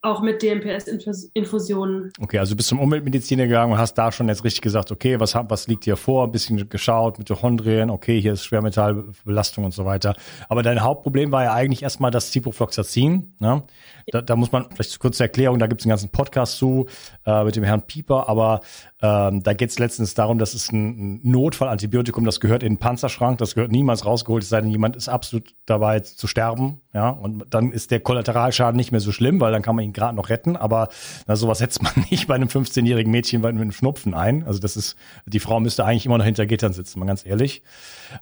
auch 0.00 0.20
mit 0.22 0.42
DMPS-Infusionen. 0.42 2.12
Okay, 2.20 2.38
also 2.38 2.52
du 2.52 2.56
bist 2.56 2.68
zum 2.68 2.78
Umweltmediziner 2.78 3.46
gegangen 3.46 3.72
und 3.72 3.78
hast 3.78 3.94
da 3.94 4.12
schon 4.12 4.28
jetzt 4.28 4.44
richtig 4.44 4.62
gesagt, 4.62 4.92
okay, 4.92 5.18
was, 5.18 5.34
was 5.34 5.66
liegt 5.66 5.84
hier 5.84 5.96
vor? 5.96 6.24
Ein 6.24 6.30
bisschen 6.30 6.68
geschaut, 6.68 7.18
Mitochondrien, 7.18 7.90
okay, 7.90 8.20
hier 8.20 8.34
ist 8.34 8.44
Schwermetallbelastung 8.44 9.64
und 9.64 9.74
so 9.74 9.84
weiter. 9.84 10.14
Aber 10.48 10.62
dein 10.62 10.82
Hauptproblem 10.82 11.32
war 11.32 11.44
ja 11.44 11.52
eigentlich 11.52 11.82
erstmal 11.82 12.12
das 12.12 12.30
Ciprofloxacin. 12.30 13.34
Ne? 13.40 13.64
Da, 14.12 14.22
da 14.22 14.36
muss 14.36 14.52
man 14.52 14.66
vielleicht 14.70 14.98
kurz 14.98 15.16
zur 15.16 15.24
Erklärung, 15.24 15.58
da 15.58 15.66
gibt 15.66 15.80
es 15.80 15.86
einen 15.86 15.90
ganzen 15.90 16.10
Podcast 16.10 16.56
zu 16.56 16.86
äh, 17.26 17.44
mit 17.44 17.56
dem 17.56 17.64
Herrn 17.64 17.82
Pieper, 17.82 18.28
aber 18.28 18.60
ähm, 19.00 19.42
da 19.42 19.52
geht 19.52 19.70
es 19.70 19.78
letztens 19.78 20.14
darum, 20.14 20.38
das 20.38 20.54
ist 20.54 20.72
ein, 20.72 21.20
Notfallantibiotikum, 21.22 22.24
das 22.24 22.40
gehört 22.40 22.62
in 22.62 22.74
den 22.74 22.78
Panzerschrank, 22.78 23.38
das 23.38 23.54
gehört 23.54 23.70
niemals 23.70 24.04
rausgeholt, 24.04 24.42
es 24.42 24.48
sei 24.48 24.60
denn, 24.60 24.70
jemand 24.70 24.96
ist 24.96 25.08
absolut 25.08 25.54
dabei 25.66 26.00
zu 26.00 26.26
sterben, 26.26 26.80
ja, 26.94 27.10
und 27.10 27.44
dann 27.50 27.70
ist 27.72 27.90
der 27.90 28.00
Kollateralschaden 28.00 28.76
nicht 28.76 28.92
mehr 28.92 29.00
so 29.00 29.12
schlimm, 29.12 29.40
weil 29.40 29.52
dann 29.52 29.62
kann 29.62 29.76
man 29.76 29.84
ihn 29.84 29.92
gerade 29.92 30.16
noch 30.16 30.30
retten, 30.30 30.56
aber 30.56 30.88
na, 31.26 31.36
sowas 31.36 31.58
setzt 31.58 31.82
man 31.82 31.92
nicht 32.10 32.26
bei 32.26 32.34
einem 32.34 32.48
15-jährigen 32.48 33.10
Mädchen 33.10 33.42
mit 33.42 33.50
einem 33.50 33.72
Schnupfen 33.72 34.14
ein. 34.14 34.44
Also 34.44 34.58
das 34.58 34.76
ist, 34.76 34.96
die 35.26 35.40
Frau 35.40 35.60
müsste 35.60 35.84
eigentlich 35.84 36.06
immer 36.06 36.18
noch 36.18 36.24
hinter 36.24 36.46
Gittern 36.46 36.72
sitzen, 36.72 36.98
mal 36.98 37.06
ganz 37.06 37.24
ehrlich. 37.24 37.62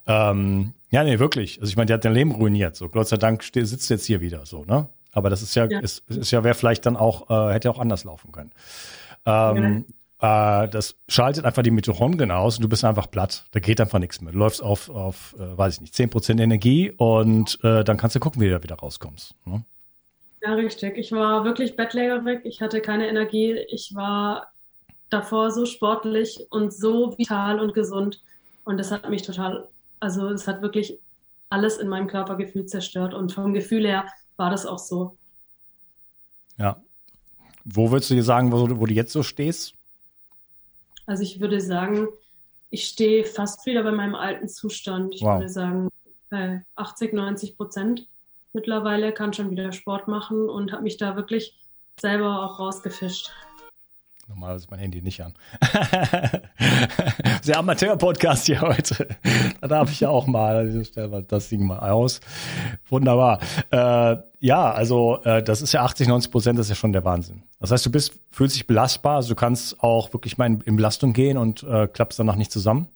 Ähm, 0.07 0.75
ja, 0.91 1.05
nee, 1.05 1.19
wirklich. 1.19 1.61
Also 1.61 1.71
ich 1.71 1.77
meine, 1.77 1.87
die 1.87 1.93
hat 1.95 2.05
dein 2.05 2.13
Leben 2.13 2.33
ruiniert. 2.33 2.77
So, 2.77 2.89
Gott 2.89 3.09
sei 3.09 3.17
Dank 3.17 3.43
sitzt 3.43 3.91
jetzt 3.91 4.07
hier 4.07 4.21
wieder 4.21 4.47
so, 4.47 4.65
ne? 4.65 4.89
Aber 5.17 5.31
das 5.31 5.41
ist 5.41 5.55
ja, 5.55 5.65
ja. 5.65 5.81
Ist, 5.81 6.09
ist 6.11 6.31
ja, 6.31 6.45
wäre 6.45 6.55
vielleicht 6.55 6.85
dann 6.85 6.95
auch, 6.95 7.31
äh, 7.31 7.55
hätte 7.55 7.71
auch 7.71 7.79
anders 7.79 8.05
laufen 8.05 8.33
können. 8.33 8.53
Ähm, 9.25 9.87
ja. 10.21 10.65
äh, 10.65 10.69
das 10.69 10.97
schaltet 11.09 11.47
einfach 11.47 11.63
die 11.63 11.71
Mitochondrien 11.71 12.31
aus 12.31 12.59
und 12.59 12.63
du 12.63 12.69
bist 12.69 12.85
einfach 12.85 13.11
platt. 13.11 13.47
Da 13.53 13.61
geht 13.61 13.81
einfach 13.81 13.99
nichts 13.99 14.21
mehr. 14.21 14.35
Du 14.35 14.39
läufst 14.39 14.63
auf, 14.63 14.91
auf 14.91 15.35
äh, 15.39 15.57
weiß 15.57 15.77
ich 15.77 15.81
nicht, 15.81 15.95
zehn 15.95 16.11
Prozent 16.11 16.39
Energie 16.39 16.91
und 16.91 17.59
äh, 17.65 17.83
dann 17.83 17.97
kannst 17.97 18.15
du 18.15 18.21
gucken, 18.21 18.43
wie 18.43 18.45
du 18.45 18.51
da 18.51 18.63
wieder 18.63 18.75
rauskommst. 18.75 19.35
Ne? 19.47 19.65
Ja, 20.43 20.53
richtig. 20.53 20.99
Ich 20.99 21.13
war 21.13 21.45
wirklich 21.45 21.77
bettlägerig. 21.77 22.41
Ich 22.45 22.61
hatte 22.61 22.83
keine 22.83 23.09
Energie. 23.09 23.59
Ich 23.71 23.95
war 23.95 24.49
davor 25.09 25.51
so 25.51 25.65
sportlich 25.65 26.47
und 26.51 26.75
so 26.75 27.17
vital 27.17 27.59
und 27.59 27.73
gesund. 27.73 28.23
Und 28.65 28.77
das 28.77 28.91
hat 28.91 29.09
mich 29.09 29.23
total, 29.23 29.67
also 29.99 30.29
es 30.29 30.47
hat 30.47 30.61
wirklich 30.61 30.99
alles 31.49 31.79
in 31.79 31.89
meinem 31.89 32.07
Körpergefühl 32.07 32.67
zerstört. 32.67 33.15
Und 33.15 33.33
vom 33.33 33.55
Gefühl 33.55 33.87
her 33.87 34.05
war 34.37 34.51
das 34.51 34.67
auch 34.67 34.79
so. 34.79 35.17
Ja. 36.59 36.81
Wo 37.65 37.91
würdest 37.91 38.11
du 38.11 38.15
dir 38.15 38.23
sagen, 38.23 38.53
wo, 38.53 38.69
wo 38.79 38.87
du 38.87 38.95
jetzt 38.95 39.13
so 39.13 39.23
stehst? 39.23 39.75
Also 41.07 41.23
ich 41.23 41.41
würde 41.41 41.61
sagen, 41.61 42.09
ich 42.71 42.89
stehe 42.89 43.25
fast 43.25 43.65
wieder 43.67 43.83
bei 43.83 43.93
meinem 43.93 44.15
alten 44.15 44.49
Zustand. 44.49 45.15
Ich 45.15 45.23
wow. 45.23 45.39
würde 45.39 45.49
sagen, 45.49 45.89
bei 46.31 46.65
80, 46.75 47.13
90 47.13 47.57
Prozent 47.57 48.09
mittlerweile, 48.53 49.13
kann 49.13 49.33
schon 49.33 49.51
wieder 49.51 49.73
Sport 49.73 50.09
machen 50.09 50.49
und 50.49 50.73
habe 50.73 50.83
mich 50.83 50.97
da 50.97 51.15
wirklich 51.15 51.59
selber 52.01 52.43
auch 52.43 52.59
rausgefischt. 52.59 53.31
Normalerweise 54.29 54.67
mein 54.71 54.81
Handy 54.81 55.03
nicht 55.03 55.23
an. 55.23 55.35
Sehr 57.43 57.59
Amateur-Podcast 57.59 58.47
hier 58.47 58.61
heute. 58.61 59.07
Da 59.61 59.69
darf 59.69 59.93
ich 59.93 60.01
ja 60.01 60.09
auch 60.09 60.27
mal, 60.27 60.69
ich 60.69 60.89
stelle 60.89 61.09
mal 61.09 61.23
das 61.23 61.49
Ding 61.49 61.65
mal 61.65 61.79
aus. 61.79 62.21
Wunderbar. 62.89 63.39
Äh, 63.71 64.17
ja, 64.41 64.73
also 64.73 65.21
äh, 65.23 65.45
das 65.45 65.63
ist 65.63 65.73
ja 65.73 65.85
80, 65.85 66.09
90 66.09 66.33
Prozent, 66.33 66.59
das 66.59 66.67
ist 66.67 66.71
ja 66.71 66.75
schon 66.75 66.93
der 66.93 67.05
Wahnsinn. 67.05 67.45
Das 67.61 67.71
heißt, 67.71 67.87
du 67.87 67.91
bist, 67.91 68.19
fühlst 68.33 68.57
dich 68.57 68.67
belastbar, 68.67 69.17
also 69.17 69.29
du 69.29 69.37
kannst 69.37 69.81
auch 69.81 70.13
wirklich 70.13 70.39
mal 70.39 70.47
in, 70.47 70.61
in 70.63 70.75
Belastung 70.75 71.13
gehen 71.13 71.39
und 71.39 71.63
äh, 71.63 71.87
klappst 71.87 72.19
danach 72.19 72.37
nicht 72.37 72.51
zusammen? 72.51 72.89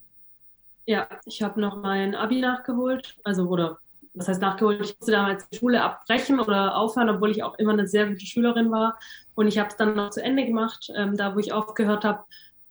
Ja, 0.86 1.06
ich 1.26 1.42
habe 1.42 1.60
noch 1.60 1.76
mein 1.76 2.16
Abi 2.16 2.40
nachgeholt, 2.40 3.16
also 3.22 3.46
oder 3.46 3.78
was 4.20 4.28
heißt 4.28 4.42
nachgeholt, 4.42 4.82
ich 4.82 4.96
musste 4.98 5.12
damals 5.12 5.48
die 5.48 5.56
Schule 5.56 5.82
abbrechen 5.82 6.40
oder 6.40 6.76
aufhören, 6.76 7.08
obwohl 7.08 7.30
ich 7.30 7.42
auch 7.42 7.58
immer 7.58 7.72
eine 7.72 7.88
sehr 7.88 8.06
gute 8.06 8.26
Schülerin 8.26 8.70
war. 8.70 8.98
Und 9.34 9.48
ich 9.48 9.58
habe 9.58 9.70
es 9.70 9.76
dann 9.76 9.96
noch 9.96 10.10
zu 10.10 10.22
Ende 10.22 10.44
gemacht, 10.44 10.90
ähm, 10.94 11.16
da 11.16 11.34
wo 11.34 11.38
ich 11.38 11.52
aufgehört 11.52 12.04
habe 12.04 12.24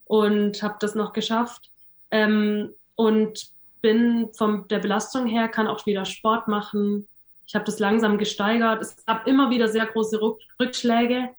und 0.06 0.62
habe 0.62 0.76
das 0.80 0.94
noch 0.94 1.12
geschafft. 1.12 1.72
Ähm, 2.12 2.74
und 2.96 3.50
bin 3.82 4.30
von 4.34 4.68
der 4.68 4.80
Belastung 4.80 5.26
her, 5.26 5.48
kann 5.48 5.68
auch 5.68 5.86
wieder 5.86 6.06
Sport 6.06 6.48
machen. 6.48 7.08
Ich 7.48 7.56
habe 7.56 7.66
das 7.66 7.80
langsam 7.80 8.18
gesteigert. 8.18 8.82
Es 8.82 9.04
gab 9.06 9.26
immer 9.26 9.50
wieder 9.50 9.68
sehr 9.68 9.88
große 9.88 10.20
Rückschläge, 10.60 11.30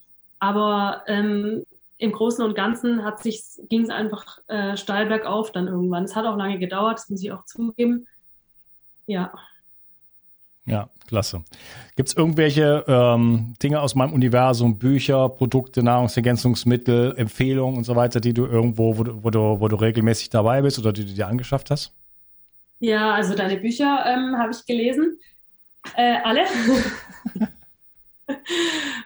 aber 0.40 1.04
ähm, 1.06 1.64
im 1.98 2.12
Großen 2.12 2.44
und 2.44 2.54
Ganzen 2.54 3.00
ging 3.68 3.82
es 3.82 3.90
einfach 3.90 4.38
äh, 4.48 4.76
steil 4.76 5.06
bergauf 5.06 5.52
dann 5.52 5.68
irgendwann. 5.68 6.04
Es 6.04 6.16
hat 6.16 6.24
auch 6.24 6.36
lange 6.36 6.58
gedauert, 6.58 6.98
das 6.98 7.10
muss 7.10 7.22
ich 7.22 7.30
auch 7.30 7.44
zugeben. 7.44 8.08
Ja. 9.06 9.32
Ja, 10.66 10.90
klasse. 11.06 11.42
Gibt 11.96 12.10
es 12.10 12.16
irgendwelche 12.16 12.84
ähm, 12.86 13.54
Dinge 13.62 13.80
aus 13.80 13.94
meinem 13.94 14.12
Universum, 14.12 14.78
Bücher, 14.78 15.28
Produkte, 15.28 15.82
Nahrungsergänzungsmittel, 15.82 17.14
Empfehlungen 17.16 17.78
und 17.78 17.84
so 17.84 17.96
weiter, 17.96 18.20
die 18.20 18.34
du 18.34 18.46
irgendwo, 18.46 18.98
wo 18.98 19.04
du, 19.04 19.24
wo 19.24 19.30
du, 19.30 19.60
wo 19.60 19.68
du 19.68 19.76
regelmäßig 19.76 20.30
dabei 20.30 20.62
bist 20.62 20.78
oder 20.78 20.92
die 20.92 21.06
du 21.06 21.14
dir 21.14 21.26
angeschafft 21.26 21.70
hast? 21.70 21.94
Ja, 22.78 23.14
also 23.14 23.34
deine 23.34 23.56
Bücher 23.58 24.04
ähm, 24.06 24.36
habe 24.38 24.52
ich 24.52 24.64
gelesen. 24.64 25.18
Äh, 25.96 26.18
alle. 26.22 26.44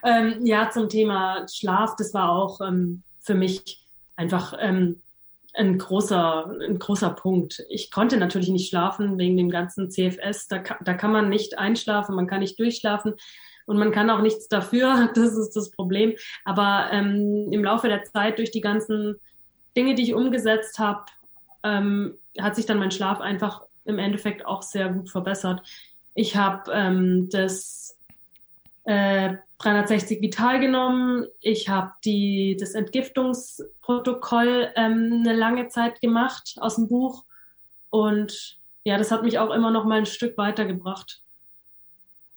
ähm, 0.04 0.44
ja, 0.44 0.70
zum 0.70 0.88
Thema 0.88 1.46
Schlaf, 1.48 1.96
das 1.96 2.14
war 2.14 2.30
auch 2.30 2.60
ähm, 2.60 3.02
für 3.20 3.34
mich 3.34 3.84
einfach 4.16 4.54
ähm, 4.60 5.02
ein 5.54 5.78
großer, 5.78 6.50
ein 6.68 6.78
großer 6.78 7.10
Punkt. 7.10 7.64
Ich 7.68 7.90
konnte 7.90 8.16
natürlich 8.16 8.48
nicht 8.48 8.68
schlafen 8.68 9.18
wegen 9.18 9.36
dem 9.36 9.50
ganzen 9.50 9.90
CFS. 9.90 10.48
Da, 10.48 10.58
da 10.58 10.94
kann 10.94 11.12
man 11.12 11.28
nicht 11.28 11.58
einschlafen, 11.58 12.14
man 12.14 12.26
kann 12.26 12.40
nicht 12.40 12.58
durchschlafen 12.58 13.14
und 13.66 13.78
man 13.78 13.92
kann 13.92 14.10
auch 14.10 14.20
nichts 14.20 14.48
dafür. 14.48 15.10
Das 15.14 15.36
ist 15.36 15.54
das 15.54 15.70
Problem. 15.70 16.14
Aber 16.44 16.88
ähm, 16.90 17.48
im 17.52 17.64
Laufe 17.64 17.88
der 17.88 18.04
Zeit 18.04 18.38
durch 18.38 18.50
die 18.50 18.60
ganzen 18.60 19.16
Dinge, 19.76 19.94
die 19.94 20.02
ich 20.02 20.14
umgesetzt 20.14 20.78
habe, 20.78 21.04
ähm, 21.62 22.18
hat 22.38 22.56
sich 22.56 22.66
dann 22.66 22.78
mein 22.78 22.90
Schlaf 22.90 23.20
einfach 23.20 23.62
im 23.84 23.98
Endeffekt 23.98 24.44
auch 24.46 24.62
sehr 24.62 24.88
gut 24.88 25.10
verbessert. 25.10 25.62
Ich 26.14 26.36
habe 26.36 26.70
ähm, 26.72 27.28
das 27.30 27.96
äh, 28.84 29.34
360 29.58 30.20
Vital 30.20 30.60
genommen. 30.60 31.26
Ich 31.40 31.68
habe 31.68 31.92
das 32.58 32.74
Entgiftungsprotokoll 32.74 34.72
ähm, 34.76 35.22
eine 35.24 35.34
lange 35.34 35.68
Zeit 35.68 36.00
gemacht 36.00 36.56
aus 36.60 36.76
dem 36.76 36.88
Buch. 36.88 37.24
Und 37.90 38.58
ja, 38.84 38.98
das 38.98 39.10
hat 39.10 39.22
mich 39.22 39.38
auch 39.38 39.50
immer 39.50 39.70
noch 39.70 39.84
mal 39.84 39.98
ein 39.98 40.06
Stück 40.06 40.36
weitergebracht. 40.36 41.23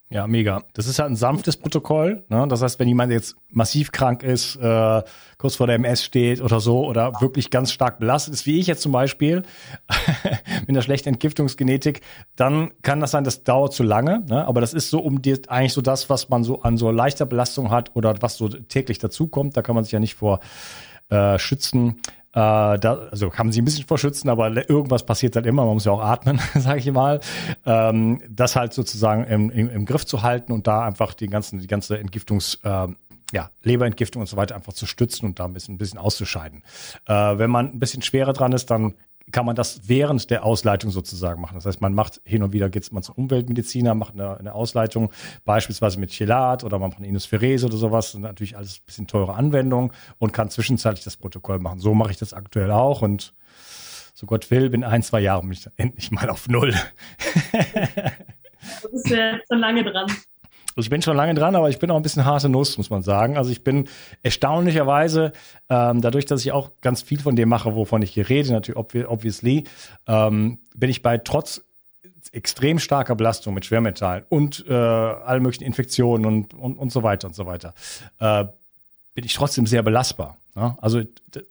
Ja, 0.10 0.26
mega. 0.26 0.64
Das 0.74 0.88
ist 0.88 1.00
halt 1.00 1.12
ein 1.12 1.18
sanftes 1.18 1.58
Protokoll. 1.58 2.24
Ne? 2.30 2.48
Das 2.48 2.62
heißt, 2.62 2.80
wenn 2.80 2.88
jemand 2.88 3.12
jetzt 3.12 3.36
massiv 3.50 3.92
krank 3.92 4.24
ist, 4.24 4.56
äh, 4.56 5.04
kurz 5.38 5.56
vor 5.56 5.68
der 5.68 5.76
MS 5.76 6.02
steht 6.02 6.40
oder 6.42 6.62
so 6.62 6.86
oder 6.86 7.20
wirklich 7.20 7.50
ganz 7.50 7.74
stark 7.74 8.00
belastet 8.00 8.34
ist, 8.34 8.46
wie 8.46 8.58
ich 8.58 8.68
jetzt 8.68 8.82
zum 8.82 8.94
Beispiel, 8.94 9.44
mit 10.62 10.70
einer 10.70 10.82
schlechten 10.82 11.10
Entgiftungsgenetik, 11.10 12.02
dann 12.38 12.72
kann 12.84 13.02
das 13.02 13.12
sein, 13.12 13.26
das 13.26 13.44
dauert 13.44 13.74
zu 13.74 13.84
lange. 13.84 14.24
Ne? 14.30 14.48
Aber 14.48 14.62
das 14.62 14.74
ist 14.74 14.90
so 14.90 15.00
um 15.00 15.22
die, 15.22 15.42
eigentlich 15.50 15.74
so 15.74 15.82
das, 15.82 16.10
was 16.10 16.30
man 16.30 16.46
so 16.46 16.62
an 16.62 16.78
so 16.78 16.90
leichter 16.90 17.26
Belastung 17.26 17.70
hat 17.70 17.94
oder 17.94 18.16
was 18.22 18.38
so 18.38 18.48
täglich 18.48 19.00
dazukommt. 19.00 19.58
Da 19.58 19.62
kann 19.62 19.76
man 19.76 19.84
sich 19.84 19.92
ja 19.92 20.00
nicht 20.00 20.16
vor 20.16 20.40
äh, 21.10 21.38
schützen. 21.38 22.02
Äh, 22.38 22.78
da, 22.78 23.08
also 23.10 23.32
kann 23.32 23.48
man 23.48 23.52
sich 23.52 23.64
ein 23.64 23.66
bisschen 23.66 23.88
vorschützen, 23.88 24.30
aber 24.30 24.70
irgendwas 24.70 25.04
passiert 25.04 25.36
halt 25.36 25.48
immer. 25.48 25.66
Man 25.66 25.74
muss 25.74 25.86
ja 25.86 25.92
auch 25.92 26.04
atmen, 26.04 26.40
sage 26.54 26.78
ich 26.78 26.92
mal. 26.92 27.20
Ähm, 27.66 28.22
das 28.30 28.56
halt 28.56 28.74
sozusagen 28.74 29.24
im, 29.24 29.50
im, 29.50 29.72
im, 29.72 29.86
Griff 29.88 30.06
zu 30.06 30.22
halten 30.22 30.52
und 30.52 30.68
da 30.68 30.86
einfach 30.86 31.16
die 31.16 31.26
ganzen, 31.26 31.58
die 31.58 31.66
ganze 31.66 31.98
Entgiftungs, 31.98 32.60
äh, 32.62 32.90
ja, 33.34 33.50
Leberentgiftung 33.64 34.22
und 34.22 34.28
so 34.28 34.38
weiter 34.38 34.54
einfach 34.54 34.74
zu 34.74 34.86
stützen 34.86 35.26
und 35.26 35.40
da 35.40 35.46
ein 35.46 35.54
bisschen, 35.54 35.76
ein 35.76 35.78
bisschen 35.80 35.98
auszuscheiden. 35.98 36.62
Äh, 37.08 37.14
wenn 37.40 37.50
man 37.50 37.72
ein 37.72 37.80
bisschen 37.80 38.04
schwerer 38.04 38.34
dran 38.34 38.52
ist, 38.52 38.70
dann 38.70 38.94
kann 39.32 39.46
man 39.46 39.56
das 39.56 39.82
während 39.88 40.30
der 40.30 40.46
Ausleitung 40.46 40.90
sozusagen 40.90 41.42
machen. 41.42 41.56
Das 41.56 41.66
heißt, 41.66 41.82
man 41.82 41.94
macht 41.94 42.22
hin 42.24 42.44
und 42.44 42.54
wieder 42.54 42.70
geht 42.70 42.92
man 42.94 43.04
zum 43.04 43.16
Umweltmediziner, 43.16 43.94
macht 43.94 44.14
eine, 44.14 44.38
eine 44.38 44.54
Ausleitung, 44.54 45.12
beispielsweise 45.44 46.00
mit 46.00 46.12
Chelat 46.12 46.64
oder 46.64 46.80
man 46.80 46.90
macht 46.90 47.00
eine 47.00 47.08
Inosferese 47.08 47.66
oder 47.66 47.78
sowas. 47.78 48.06
Das 48.06 48.12
sind 48.14 48.22
natürlich 48.22 48.56
alles 48.56 48.80
ein 48.80 48.86
bisschen 48.86 49.08
teure 49.08 49.34
Anwendungen 49.36 49.92
und 50.18 50.32
kann 50.32 50.50
zwischenzeitlich 50.50 51.04
das 51.04 51.18
Protokoll 51.18 51.60
machen. 51.60 51.80
So 51.80 51.94
mache 51.94 52.12
ich 52.12 52.18
das 52.18 52.34
aktuell 52.34 52.72
auch 52.72 53.02
und 53.02 53.34
so 54.14 54.26
Gott 54.26 54.50
will, 54.50 54.70
bin 54.70 54.84
ein, 54.84 55.04
zwei 55.04 55.20
Jahre 55.20 55.42
bin 55.42 55.52
ich 55.52 55.68
endlich 55.76 56.10
mal 56.10 56.30
auf 56.30 56.48
Null. 56.48 56.74
du 58.82 58.90
bist 58.92 59.10
ja 59.10 59.38
schon 59.48 59.60
lange 59.60 59.84
dran. 59.84 60.08
Also 60.78 60.86
ich 60.86 60.92
bin 60.92 61.02
schon 61.02 61.18
lange 61.18 61.34
dran, 61.34 61.56
aber 61.56 61.70
ich 61.70 61.80
bin 61.80 61.90
auch 61.90 61.96
ein 61.96 62.04
bisschen 62.04 62.24
harte 62.24 62.50
Nuss, 62.50 62.78
muss 62.78 62.92
man 62.92 63.02
sagen. 63.02 63.36
Also 63.36 63.50
ich 63.50 63.64
bin 63.64 63.90
erstaunlicherweise, 64.22 65.32
ähm, 65.70 66.02
dadurch, 66.02 66.26
dass 66.26 66.46
ich 66.46 66.52
auch 66.52 66.70
ganz 66.82 67.02
viel 67.02 67.20
von 67.20 67.36
dem 67.36 67.50
mache, 67.50 67.76
wovon 67.76 68.04
ich 68.04 68.12
hier 68.12 68.30
rede, 68.30 68.52
natürlich 68.52 68.78
obviously, 68.78 69.64
ähm, 70.06 70.60
bin 70.76 70.92
ich 70.92 71.02
bei 71.02 71.18
trotz 71.18 71.64
extrem 72.32 72.78
starker 72.78 73.16
Belastung 73.16 73.56
mit 73.56 73.66
Schwermetallen 73.66 74.26
und 74.30 74.66
äh, 74.70 74.74
allen 74.74 75.42
möglichen 75.42 75.64
Infektionen 75.64 76.28
und, 76.28 76.54
und, 76.54 76.78
und 76.78 76.92
so 76.92 77.02
weiter 77.02 77.28
und 77.28 77.34
so 77.34 77.48
weiter, 77.48 77.74
äh, 78.20 78.46
bin 79.16 79.26
ich 79.26 79.34
trotzdem 79.34 79.66
sehr 79.66 79.82
belastbar. 79.82 80.38
Ne? 80.54 80.78
Also 80.80 81.02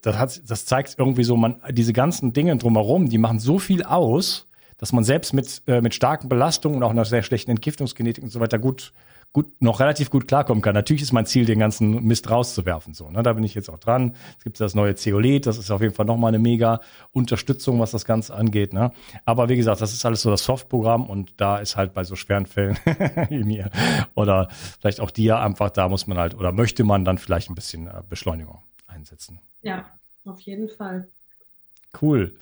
das, 0.02 0.18
hat, 0.18 0.40
das 0.49 0.66
zeigt 0.66 0.95
irgendwie 0.99 1.25
so, 1.25 1.37
man 1.37 1.61
diese 1.71 1.92
ganzen 1.92 2.33
Dinge 2.33 2.56
drumherum, 2.59 3.09
die 3.09 3.18
machen 3.18 3.40
so 3.40 3.59
viel 3.59 3.83
aus, 3.83 4.47
dass 4.78 4.92
man 4.92 5.04
selbst 5.04 5.33
mit, 5.33 5.62
äh, 5.66 5.80
mit 5.80 5.95
starken 5.95 6.28
Belastungen 6.28 6.78
und 6.78 6.83
auch 6.83 6.90
einer 6.90 7.04
sehr 7.04 7.23
schlechten 7.23 7.50
Entgiftungsgenetik 7.50 8.23
und 8.23 8.30
so 8.30 8.40
weiter 8.40 8.59
gut 8.59 8.92
gut, 9.37 9.61
noch 9.61 9.80
relativ 9.80 10.09
gut 10.09 10.26
klarkommen 10.26 10.62
kann. 10.62 10.75
Natürlich 10.75 11.02
ist 11.02 11.12
mein 11.12 11.26
Ziel, 11.26 11.45
den 11.45 11.59
ganzen 11.59 12.02
Mist 12.04 12.30
rauszuwerfen. 12.30 12.95
So, 12.95 13.11
ne? 13.11 13.23
Da 13.23 13.35
bin 13.35 13.45
ich 13.45 13.54
jetzt 13.54 13.68
auch 13.68 13.78
dran. 13.78 14.14
Es 14.38 14.45
gibt 14.45 14.59
das 14.59 14.75
neue 14.75 14.95
Zeolit, 14.95 15.45
das 15.45 15.59
ist 15.59 15.71
auf 15.71 15.83
jeden 15.83 15.92
Fall 15.92 16.06
nochmal 16.06 16.28
eine 16.28 16.38
mega 16.38 16.80
Unterstützung, 17.12 17.78
was 17.78 17.90
das 17.90 18.06
Ganze 18.06 18.35
angeht. 18.35 18.73
Ne? 18.73 18.92
Aber 19.26 19.50
wie 19.50 19.56
gesagt, 19.56 19.83
das 19.83 19.92
ist 19.92 20.06
alles 20.06 20.23
so 20.23 20.30
das 20.30 20.45
Softprogramm 20.45 21.04
und 21.11 21.35
da 21.37 21.59
ist 21.59 21.76
halt 21.76 21.92
bei 21.92 22.02
so 22.02 22.16
schweren 22.16 22.47
Fällen 22.47 22.78
wie 23.28 23.45
mir 23.45 23.71
oder 24.14 24.49
vielleicht 24.80 25.00
auch 25.00 25.11
dir 25.11 25.38
einfach, 25.38 25.68
da 25.68 25.90
muss 25.90 26.06
man 26.06 26.16
halt 26.16 26.35
oder 26.35 26.52
möchte 26.52 26.85
man 26.85 27.04
dann 27.04 27.18
vielleicht 27.18 27.50
ein 27.50 27.54
bisschen 27.54 27.88
äh, 27.88 28.02
Beschleunigung 28.09 28.62
einsetzen. 28.87 29.38
Ja, 29.61 29.85
auf 30.25 30.40
jeden 30.40 30.71
Fall. 30.71 31.09
Cool. 32.00 32.35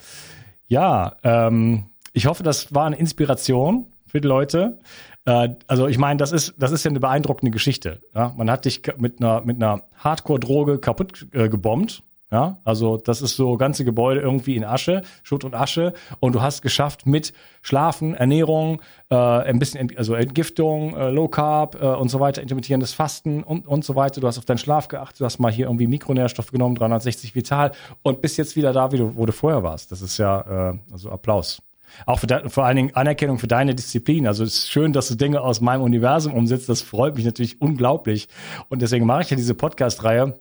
Ja, 0.67 1.17
ähm, 1.23 1.87
ich 2.15 2.27
hoffe, 2.27 2.43
das 2.43 2.73
war 2.73 2.85
eine 2.85 2.95
Inspiration 2.95 3.87
für 4.07 4.21
die 4.21 4.27
Leute. 4.27 4.79
Äh, 5.25 5.49
also 5.67 5.87
ich 5.87 5.97
meine, 5.97 6.17
das 6.17 6.31
ist, 6.31 6.55
das 6.57 6.71
ist 6.71 6.85
ja 6.85 6.89
eine 6.89 7.01
beeindruckende 7.01 7.51
Geschichte. 7.51 8.01
Ja? 8.15 8.33
Man 8.37 8.49
hat 8.49 8.65
dich 8.65 8.81
mit 8.97 9.19
einer, 9.19 9.41
mit 9.41 9.57
einer 9.61 9.83
Hardcore-Droge 9.97 10.79
kaputt 10.79 11.27
äh, 11.33 11.49
gebombt. 11.49 12.03
Ja, 12.31 12.57
also 12.63 12.97
das 12.97 13.21
ist 13.21 13.35
so 13.35 13.55
ganze 13.55 13.85
Gebäude 13.85 14.19
irgendwie 14.19 14.55
in 14.55 14.63
Asche, 14.63 15.03
Schutt 15.21 15.43
und 15.43 15.53
Asche. 15.53 15.93
Und 16.19 16.33
du 16.33 16.41
hast 16.41 16.63
geschafft 16.63 17.05
mit 17.05 17.33
Schlafen, 17.61 18.15
Ernährung, 18.15 18.81
äh, 19.09 19.15
ein 19.15 19.59
bisschen, 19.59 19.95
also 19.95 20.15
Entgiftung, 20.15 20.95
äh, 20.95 21.11
Low 21.11 21.27
Carb 21.27 21.79
äh, 21.79 21.85
und 21.85 22.09
so 22.09 22.19
weiter, 22.19 22.41
intermittierendes 22.41 22.93
Fasten 22.93 23.43
und, 23.43 23.67
und 23.67 23.85
so 23.85 23.95
weiter. 23.95 24.21
Du 24.21 24.27
hast 24.27 24.39
auf 24.39 24.45
deinen 24.45 24.57
Schlaf 24.57 24.87
geachtet, 24.87 25.21
du 25.21 25.25
hast 25.25 25.37
mal 25.37 25.51
hier 25.51 25.67
irgendwie 25.67 25.87
Mikronährstoffe 25.87 26.51
genommen, 26.51 26.75
360 26.75 27.35
Vital 27.35 27.71
und 28.01 28.21
bist 28.21 28.37
jetzt 28.37 28.55
wieder 28.55 28.73
da, 28.73 28.91
wie 28.91 28.97
du, 28.97 29.15
wo 29.15 29.27
du 29.27 29.31
vorher 29.31 29.61
warst. 29.61 29.91
Das 29.91 30.01
ist 30.01 30.17
ja, 30.17 30.71
äh, 30.71 30.77
also 30.91 31.11
Applaus. 31.11 31.61
Auch 32.05 32.19
de, 32.19 32.49
vor 32.49 32.65
allen 32.65 32.77
Dingen 32.77 32.95
Anerkennung 32.95 33.39
für 33.39 33.47
deine 33.47 33.75
Disziplin. 33.75 34.27
Also 34.27 34.43
es 34.43 34.55
ist 34.55 34.71
schön, 34.71 34.93
dass 34.93 35.07
du 35.07 35.15
Dinge 35.15 35.41
aus 35.41 35.61
meinem 35.61 35.81
Universum 35.81 36.33
umsetzt. 36.33 36.69
Das 36.69 36.81
freut 36.81 37.15
mich 37.15 37.25
natürlich 37.25 37.61
unglaublich. 37.61 38.27
Und 38.69 38.81
deswegen 38.81 39.05
mache 39.05 39.23
ich 39.23 39.29
ja 39.29 39.37
diese 39.37 39.53
Podcast-Reihe, 39.53 40.39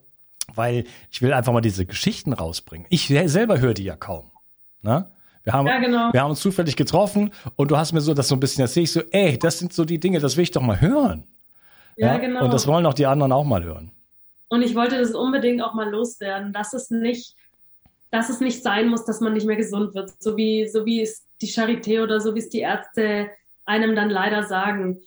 weil 0.54 0.84
ich 1.10 1.22
will 1.22 1.32
einfach 1.32 1.52
mal 1.52 1.60
diese 1.60 1.86
Geschichten 1.86 2.32
rausbringen. 2.32 2.86
Ich 2.90 3.08
selber 3.08 3.60
höre 3.60 3.74
die 3.74 3.84
ja 3.84 3.96
kaum. 3.96 4.30
Ne? 4.82 5.10
Wir 5.44 5.52
haben, 5.52 5.66
ja, 5.66 5.78
genau. 5.78 6.12
wir 6.12 6.22
haben 6.22 6.30
uns 6.30 6.40
zufällig 6.40 6.74
getroffen 6.74 7.30
und 7.56 7.70
du 7.70 7.76
hast 7.76 7.92
mir 7.92 8.00
so 8.00 8.14
das 8.14 8.28
so 8.28 8.34
ein 8.34 8.40
bisschen 8.40 8.62
erzählt. 8.62 8.84
Ich 8.84 8.92
so, 8.92 9.02
ey, 9.10 9.38
das 9.38 9.58
sind 9.58 9.74
so 9.74 9.84
die 9.84 10.00
Dinge, 10.00 10.18
das 10.18 10.36
will 10.36 10.42
ich 10.42 10.50
doch 10.50 10.62
mal 10.62 10.80
hören. 10.80 11.24
Ja, 11.96 12.08
ja, 12.08 12.18
genau. 12.18 12.44
Und 12.44 12.52
das 12.52 12.66
wollen 12.66 12.86
auch 12.86 12.94
die 12.94 13.06
anderen 13.06 13.30
auch 13.30 13.44
mal 13.44 13.62
hören. 13.62 13.90
Und 14.48 14.62
ich 14.62 14.74
wollte 14.74 14.98
das 14.98 15.12
unbedingt 15.12 15.62
auch 15.62 15.74
mal 15.74 15.90
loswerden, 15.90 16.52
dass 16.52 16.72
es 16.72 16.90
nicht, 16.90 17.36
dass 18.10 18.30
es 18.30 18.40
nicht 18.40 18.62
sein 18.62 18.88
muss, 18.88 19.04
dass 19.04 19.20
man 19.20 19.34
nicht 19.34 19.46
mehr 19.46 19.56
gesund 19.56 19.94
wird, 19.94 20.10
so 20.18 20.36
wie, 20.36 20.66
so 20.66 20.86
wie 20.86 21.02
es 21.02 21.26
die 21.44 21.52
Charité 21.52 22.02
oder 22.02 22.20
so 22.20 22.34
wie 22.34 22.40
es 22.40 22.48
die 22.48 22.60
Ärzte 22.60 23.30
einem 23.64 23.94
dann 23.94 24.10
leider 24.10 24.42
sagen. 24.44 25.00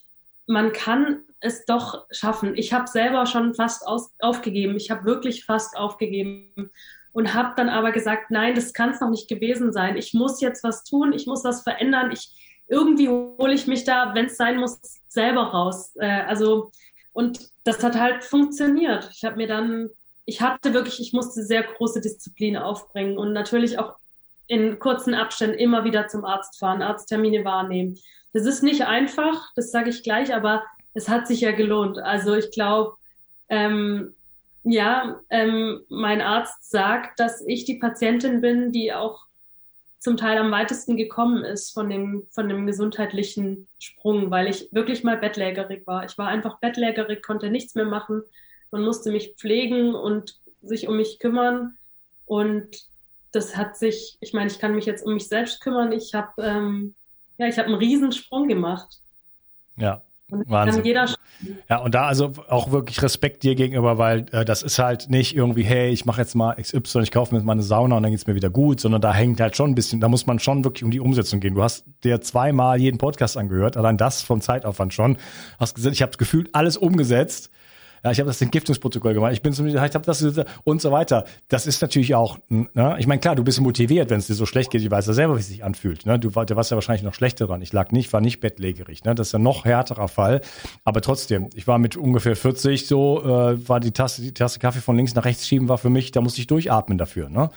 Man 0.46 0.72
kann 0.72 1.24
es 1.40 1.66
doch 1.66 2.06
schaffen. 2.12 2.56
Ich 2.56 2.74
habe 2.74 2.88
selber 2.88 3.26
schon 3.26 3.54
fast 3.54 3.86
aus, 3.86 4.12
aufgegeben. 4.20 4.76
Ich 4.76 4.90
habe 4.90 5.06
wirklich 5.06 5.46
fast 5.46 5.78
aufgegeben 5.78 6.72
und 7.12 7.34
habe 7.34 7.54
dann 7.56 7.70
aber 7.70 7.92
gesagt, 7.92 8.32
nein, 8.32 8.56
das 8.56 8.74
kann 8.74 8.92
es 8.92 9.02
noch 9.02 9.10
nicht 9.10 9.28
gewesen 9.28 9.72
sein. 9.72 9.98
Ich 9.98 10.14
muss 10.14 10.42
jetzt 10.42 10.64
was 10.64 10.84
tun, 10.84 11.14
ich 11.14 11.28
muss 11.28 11.44
was 11.44 11.64
verändern. 11.64 12.12
Ich 12.12 12.64
irgendwie 12.68 13.10
hole 13.10 13.54
ich 13.54 13.68
mich 13.68 13.84
da, 13.84 14.14
wenn 14.14 14.26
es 14.26 14.38
sein 14.38 14.58
muss, 14.58 14.80
selber 15.08 15.44
raus. 15.44 15.96
Äh, 15.96 16.22
also 16.22 16.72
und 17.14 17.50
das 17.64 17.84
hat 17.84 18.00
halt 18.00 18.24
funktioniert. 18.24 19.10
Ich 19.14 19.24
habe 19.24 19.38
mir 19.38 19.48
dann, 19.48 19.90
ich 20.26 20.42
hatte 20.42 20.74
wirklich, 20.74 21.00
ich 21.00 21.14
musste 21.14 21.44
sehr 21.44 21.64
große 21.64 22.02
Disziplin 22.02 22.58
aufbringen 22.58 23.18
und 23.18 23.34
natürlich 23.34 23.80
auch 23.80 23.96
in 24.48 24.80
kurzen 24.80 25.14
Abständen 25.14 25.58
immer 25.58 25.84
wieder 25.84 26.08
zum 26.08 26.26
Arzt 26.26 26.60
fahren, 26.60 26.82
Arzttermine 26.82 27.44
wahrnehmen. 27.46 27.98
Das 28.34 28.46
ist 28.46 28.64
nicht 28.64 28.86
einfach, 28.86 29.52
das 29.56 29.72
sage 29.72 29.90
ich 29.90 30.04
gleich, 30.04 30.34
aber 30.34 30.64
es 30.94 31.10
hat 31.10 31.28
sich 31.28 31.42
ja 31.42 31.52
gelohnt. 31.52 32.00
Also 32.00 32.36
ich 32.36 32.52
glaube, 32.52 32.96
ähm, 33.50 34.16
ja, 34.64 35.22
ähm, 35.30 35.82
mein 35.90 36.22
Arzt 36.22 36.70
sagt, 36.70 37.20
dass 37.20 37.42
ich 37.46 37.66
die 37.66 37.80
Patientin 37.80 38.42
bin, 38.42 38.72
die 38.72 38.94
auch 38.94 39.28
zum 40.00 40.18
Teil 40.18 40.38
am 40.38 40.52
weitesten 40.52 40.98
gekommen 40.98 41.44
ist 41.44 41.72
von 41.72 41.90
dem, 41.90 42.28
von 42.30 42.48
dem 42.48 42.68
gesundheitlichen 42.68 43.68
Sprung, 43.80 44.30
weil 44.30 44.48
ich 44.48 44.70
wirklich 44.72 45.04
mal 45.04 45.18
bettlägerig 45.18 45.88
war. 45.88 46.06
Ich 46.06 46.18
war 46.18 46.28
einfach 46.28 46.60
bettlägerig, 46.60 47.24
konnte 47.24 47.50
nichts 47.50 47.76
mehr 47.76 47.86
machen. 47.86 48.22
Man 48.72 48.84
musste 48.84 49.12
mich 49.12 49.36
pflegen 49.38 49.96
und 49.96 50.40
sich 50.62 50.88
um 50.88 50.98
mich 50.98 51.20
kümmern. 51.20 51.78
Und 52.26 52.88
das 53.32 53.56
hat 53.58 53.78
sich, 53.78 54.18
ich 54.22 54.34
meine, 54.34 54.50
ich 54.50 54.60
kann 54.60 54.76
mich 54.76 54.86
jetzt 54.86 55.06
um 55.06 55.14
mich 55.14 55.28
selbst 55.28 55.62
kümmern. 55.62 55.92
Ich 55.92 56.14
habe 56.14 56.32
ähm, 56.42 56.96
ja, 57.38 57.48
ich 57.48 57.58
habe 57.58 57.68
einen 57.68 57.78
Riesensprung 57.78 58.48
gemacht. 58.48 59.00
Ja, 59.78 60.02
Wahnsinn. 60.30 60.84
Ja, 61.70 61.78
und 61.78 61.96
da 61.96 62.08
also 62.08 62.34
auch 62.50 62.72
wirklich 62.72 63.02
Respekt 63.02 63.44
dir 63.44 63.56
gegenüber, 63.56 63.98
weil 63.98 64.26
äh, 64.32 64.44
das 64.44 64.62
ist 64.62 64.78
halt 64.78 65.10
nicht 65.10 65.36
irgendwie, 65.36 65.64
hey, 65.64 65.90
ich 65.92 66.06
mache 66.06 66.20
jetzt 66.20 66.36
mal 66.36 66.56
XY, 66.56 67.04
ich 67.04 67.12
kaufe 67.12 67.34
mir 67.34 67.40
jetzt 67.40 67.46
mal 67.46 67.54
eine 67.54 67.62
Sauna 67.62 67.96
und 67.96 68.04
dann 68.04 68.12
geht's 68.12 68.28
mir 68.28 68.36
wieder 68.36 68.50
gut, 68.50 68.82
sondern 68.82 69.02
da 69.02 69.14
hängt 69.14 69.40
halt 69.40 69.56
schon 69.56 69.72
ein 69.72 69.76
bisschen, 69.76 70.02
da 70.02 70.10
muss 70.10 70.26
man 70.26 70.40
schon 70.40 70.66
wirklich 70.66 70.84
um 70.84 70.92
die 70.92 71.00
Umsetzung 71.00 71.40
gehen. 71.40 71.56
Du 71.56 71.64
hast 71.64 71.86
dir 72.04 72.20
zweimal 72.20 72.82
jeden 72.82 72.98
Podcast 72.98 73.38
angehört, 73.38 73.78
allein 73.78 73.98
das 73.98 74.22
vom 74.22 74.42
Zeitaufwand 74.42 74.94
schon. 74.94 75.18
Hast 75.60 75.76
gesagt, 75.76 75.96
ich 75.96 76.02
habe 76.02 76.18
gefühlt 76.18 76.54
alles 76.54 76.76
umgesetzt 76.76 77.50
ja, 78.08 78.12
ich 78.12 78.20
habe 78.20 78.28
das 78.28 78.42
Entgiftungsprotokoll 78.42 79.14
gemacht, 79.14 79.34
ich 79.34 79.42
bin 79.42 79.52
zum, 79.52 79.68
ich 79.68 79.76
habe 79.76 80.00
das 80.00 80.24
und 80.64 80.82
so 80.82 80.92
weiter. 80.92 81.26
Das 81.50 81.68
ist 81.68 81.82
natürlich 81.82 82.16
auch, 82.16 82.38
ne? 82.50 82.96
ich 83.00 83.08
meine, 83.08 83.20
klar, 83.20 83.36
du 83.36 83.44
bist 83.44 83.60
motiviert, 83.60 84.10
wenn 84.10 84.20
es 84.20 84.28
dir 84.28 84.34
so 84.34 84.46
schlecht 84.46 84.72
geht, 84.72 84.82
ich 84.82 84.90
weiß 84.90 85.08
ja 85.08 85.14
selber, 85.14 85.36
wie 85.36 85.42
es 85.42 85.48
sich 85.48 85.64
anfühlt. 85.64 86.06
Ne? 86.06 86.18
Du, 86.18 86.30
du 86.30 86.56
warst 86.56 86.72
ja 86.72 86.78
wahrscheinlich 86.78 87.04
noch 87.04 87.14
schlechter 87.14 87.48
dran. 87.48 87.62
Ich 87.62 87.74
lag 87.74 87.92
nicht, 87.92 88.14
war 88.14 88.22
nicht 88.22 88.40
bettlägerig. 88.40 89.04
Ne? 89.04 89.14
Das 89.14 89.28
ist 89.28 89.32
ja 89.34 89.40
noch 89.40 89.66
härterer 89.66 90.08
Fall. 90.08 90.42
Aber 90.86 91.02
trotzdem, 91.02 91.50
ich 91.54 91.68
war 91.68 91.80
mit 91.80 91.98
ungefähr 91.98 92.36
40 92.36 92.88
so, 92.88 93.24
äh, 93.24 93.68
war 93.68 93.80
die 93.80 93.92
Tasse, 93.92 94.22
die 94.22 94.34
Tasse 94.34 94.60
Kaffee 94.60 94.80
von 94.80 94.96
links 94.96 95.14
nach 95.14 95.26
rechts 95.26 95.48
schieben, 95.48 95.68
war 95.68 95.78
für 95.78 95.90
mich, 95.90 96.12
da 96.12 96.22
musste 96.22 96.40
ich 96.40 96.48
durchatmen 96.48 96.98
dafür. 96.98 97.30
Ne? 97.30 97.50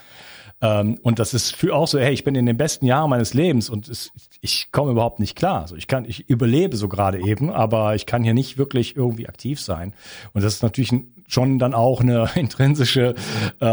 Ähm, 0.63 0.99
und 1.03 1.19
das 1.19 1.35
ist 1.35 1.55
für 1.55 1.75
auch 1.75 1.89
so, 1.89 1.99
hey, 1.99 2.13
ich 2.13 2.25
bin 2.25 2.35
in 2.35 2.47
den 2.47 2.57
besten 2.57 2.87
Jahren 2.87 3.11
meines 3.11 3.35
Lebens 3.35 3.71
und 3.71 3.89
es, 3.89 4.11
ich 4.41 4.71
komme 4.73 4.93
überhaupt 4.93 5.21
nicht 5.21 5.37
klar. 5.37 5.63
Also 5.63 5.77
ich 5.77 5.87
kann, 5.87 6.05
ich 6.05 6.29
überlebe 6.29 6.77
so 6.77 6.89
gerade 6.89 7.21
eben, 7.21 7.51
aber 7.51 7.95
ich 7.95 8.07
kann 8.07 8.23
hier 8.23 8.35
nicht 8.35 8.59
wirklich 8.59 8.97
irgendwie 8.97 9.29
aktiv 9.29 9.61
sein. 9.61 9.95
Und 10.33 10.45
das 10.45 10.55
ist 10.55 10.63
natürlich 10.63 10.93
schon 11.29 11.59
dann 11.59 11.75
auch 11.75 12.01
eine 12.01 12.29
intrinsische 12.35 13.15
äh, 13.61 13.65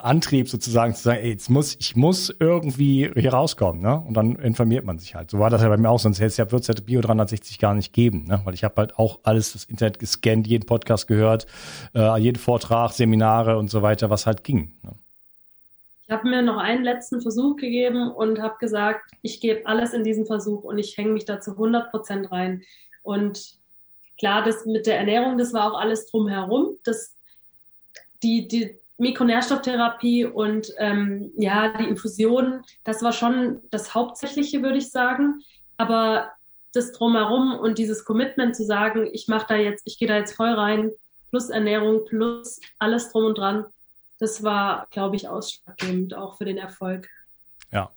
Antrieb 0.00 0.48
sozusagen 0.48 0.94
zu 0.94 1.02
sagen, 1.02 1.20
ey, 1.22 1.30
jetzt 1.30 1.50
muss, 1.50 1.76
ich 1.78 1.96
muss 1.96 2.34
irgendwie 2.38 3.10
hier 3.14 3.32
rauskommen, 3.32 3.82
ne? 3.82 4.00
Und 4.00 4.14
dann 4.14 4.36
informiert 4.36 4.84
man 4.84 4.98
sich 4.98 5.14
halt. 5.14 5.30
So 5.30 5.38
war 5.38 5.50
das 5.50 5.62
ja 5.62 5.68
bei 5.68 5.76
mir 5.76 5.90
auch, 5.90 5.98
sonst 5.98 6.18
hätte 6.18 6.28
es 6.28 6.36
ja 6.36 6.50
wird 6.50 6.68
es 6.68 6.80
Bio 6.82 7.00
360 7.00 7.58
gar 7.58 7.74
nicht 7.74 7.92
geben, 7.92 8.24
ne? 8.24 8.40
Weil 8.44 8.54
ich 8.54 8.64
habe 8.64 8.74
halt 8.78 8.98
auch 8.98 9.20
alles 9.22 9.52
das 9.52 9.64
Internet 9.64 9.98
gescannt, 9.98 10.46
jeden 10.46 10.66
Podcast 10.66 11.06
gehört, 11.06 11.46
äh, 11.94 12.18
jeden 12.18 12.38
Vortrag, 12.38 12.92
Seminare 12.92 13.58
und 13.58 13.70
so 13.70 13.82
weiter, 13.82 14.10
was 14.10 14.26
halt 14.26 14.44
ging. 14.44 14.72
Ne? 14.82 14.92
Ich 16.06 16.10
habe 16.12 16.28
mir 16.28 16.42
noch 16.42 16.58
einen 16.58 16.84
letzten 16.84 17.22
Versuch 17.22 17.56
gegeben 17.56 18.10
und 18.10 18.40
habe 18.40 18.56
gesagt, 18.60 19.10
ich 19.22 19.40
gebe 19.40 19.66
alles 19.66 19.94
in 19.94 20.04
diesen 20.04 20.26
Versuch 20.26 20.62
und 20.62 20.78
ich 20.78 20.98
hänge 20.98 21.12
mich 21.12 21.24
da 21.24 21.40
zu 21.40 21.52
100 21.52 21.90
Prozent 21.90 22.30
rein. 22.30 22.62
Und 23.02 23.58
klar, 24.18 24.44
das 24.44 24.66
mit 24.66 24.86
der 24.86 24.98
Ernährung, 24.98 25.38
das 25.38 25.54
war 25.54 25.72
auch 25.72 25.78
alles 25.78 26.06
drumherum. 26.10 26.76
Das, 26.84 27.16
die, 28.22 28.46
die 28.48 28.78
Mikronährstofftherapie 28.98 30.26
und 30.26 30.72
ähm, 30.76 31.32
ja, 31.36 31.76
die 31.76 31.88
Infusionen, 31.88 32.62
das 32.84 33.02
war 33.02 33.12
schon 33.12 33.62
das 33.70 33.94
Hauptsächliche, 33.94 34.62
würde 34.62 34.78
ich 34.78 34.90
sagen. 34.90 35.40
Aber 35.78 36.32
das 36.74 36.92
drumherum 36.92 37.58
und 37.58 37.78
dieses 37.78 38.04
Commitment 38.04 38.54
zu 38.56 38.64
sagen, 38.64 39.08
ich 39.12 39.26
mache 39.28 39.46
da 39.48 39.56
jetzt, 39.56 39.82
ich 39.86 39.98
gehe 39.98 40.08
da 40.08 40.18
jetzt 40.18 40.34
voll 40.34 40.52
rein, 40.52 40.90
plus 41.30 41.48
Ernährung, 41.48 42.04
plus 42.04 42.60
alles 42.78 43.10
drum 43.10 43.24
und 43.24 43.38
dran, 43.38 43.64
das 44.18 44.42
war, 44.42 44.86
glaube 44.90 45.16
ich, 45.16 45.28
ausschlaggebend 45.28 46.14
auch 46.14 46.36
für 46.36 46.44
den 46.44 46.58
Erfolg. 46.58 47.08
Ja. 47.70 47.90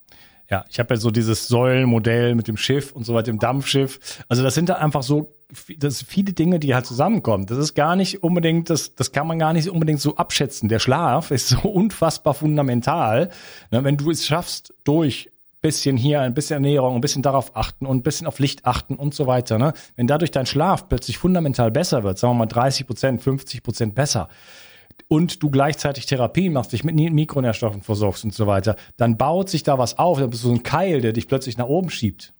Ja, 0.50 0.64
ich 0.70 0.80
habe 0.80 0.94
ja 0.94 1.00
so 1.00 1.12
dieses 1.12 1.50
Säulenmodell 1.50 2.34
mit 2.34 2.48
dem 2.48 2.56
Schiff 2.56 2.94
und 2.94 3.06
so 3.06 3.14
weiter, 3.14 3.26
dem 3.26 3.40
Dampfschiff. 3.40 4.24
Also 4.30 4.44
das 4.44 4.56
sind 4.56 4.70
da 4.70 4.76
einfach 4.76 5.04
so 5.04 5.36
das 5.78 6.02
viele 6.02 6.32
Dinge, 6.32 6.60
die 6.60 6.74
halt 6.74 6.86
zusammenkommen. 6.86 7.48
Das 7.48 7.58
ist 7.58 7.74
gar 7.74 7.98
nicht 7.98 8.24
unbedingt, 8.24 8.70
das, 8.70 8.96
das 8.96 9.12
kann 9.12 9.28
man 9.28 9.40
gar 9.40 9.52
nicht 9.52 9.70
unbedingt 9.70 10.00
so 10.00 10.16
abschätzen. 10.16 10.70
Der 10.70 10.80
Schlaf 10.80 11.32
ist 11.32 11.50
so 11.50 11.60
unfassbar 11.68 12.34
fundamental. 12.34 13.30
Ne, 13.72 13.84
wenn 13.84 13.98
du 13.98 14.10
es 14.10 14.26
schaffst, 14.26 14.74
durch 14.86 15.30
bisschen 15.62 15.98
hier, 15.98 16.22
ein 16.22 16.34
bisschen 16.34 16.64
Ernährung, 16.64 16.96
ein 16.96 17.02
bisschen 17.02 17.24
darauf 17.24 17.56
achten 17.56 17.86
und 17.86 17.98
ein 17.98 18.04
bisschen 18.04 18.28
auf 18.28 18.40
Licht 18.40 18.66
achten 18.66 18.96
und 18.96 19.14
so 19.14 19.28
weiter. 19.28 19.58
Ne? 19.58 19.74
Wenn 19.96 20.08
dadurch 20.08 20.32
dein 20.32 20.46
Schlaf 20.46 20.88
plötzlich 20.88 21.18
fundamental 21.18 21.72
besser 21.72 22.04
wird, 22.04 22.20
sagen 22.20 22.36
wir 22.36 22.40
mal 22.40 22.46
30 22.46 22.86
Prozent, 22.88 23.22
50 23.22 23.64
Prozent 23.64 23.96
besser, 23.96 24.30
und 25.08 25.42
du 25.42 25.50
gleichzeitig 25.50 26.06
Therapien 26.06 26.54
machst, 26.54 26.74
dich 26.74 26.84
mit 26.84 26.96
Mikronährstoffen 26.96 27.82
versorgst 27.82 28.24
und 28.24 28.34
so 28.34 28.48
weiter, 28.48 28.76
dann 28.98 29.18
baut 29.18 29.50
sich 29.50 29.64
da 29.64 29.78
was 29.78 29.98
auf, 29.98 30.20
dann 30.20 30.30
bist 30.30 30.44
du 30.44 30.50
so 30.50 30.54
ein 30.54 30.64
Keil, 30.64 31.02
der 31.02 31.14
dich 31.14 31.28
plötzlich 31.28 31.58
nach 31.58 31.68
oben 31.68 31.90
schiebt. 31.90 32.34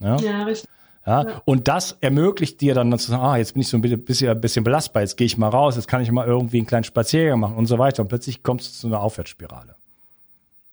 Ja, 0.00 0.16
ja 0.16 0.42
richtig. 0.44 0.70
Ja, 1.06 1.22
ja. 1.22 1.42
Und 1.44 1.68
das 1.68 1.96
ermöglicht 2.00 2.60
dir 2.60 2.74
dann 2.74 2.96
zu 2.98 3.10
sagen, 3.10 3.22
ah, 3.22 3.36
jetzt 3.36 3.52
bin 3.52 3.62
ich 3.62 3.68
so 3.68 3.76
ein 3.76 3.80
bisschen, 3.80 4.28
ein 4.28 4.40
bisschen 4.40 4.64
belastbar, 4.64 5.02
jetzt 5.02 5.16
gehe 5.16 5.26
ich 5.26 5.38
mal 5.38 5.48
raus, 5.48 5.76
jetzt 5.76 5.86
kann 5.86 6.02
ich 6.02 6.10
mal 6.10 6.26
irgendwie 6.26 6.58
einen 6.58 6.66
kleinen 6.66 6.84
Spaziergang 6.84 7.38
machen 7.38 7.56
und 7.56 7.66
so 7.66 7.78
weiter. 7.78 8.02
Und 8.02 8.08
plötzlich 8.08 8.42
kommst 8.42 8.68
du 8.68 8.72
zu 8.72 8.86
einer 8.88 9.00
Aufwärtsspirale. 9.00 9.76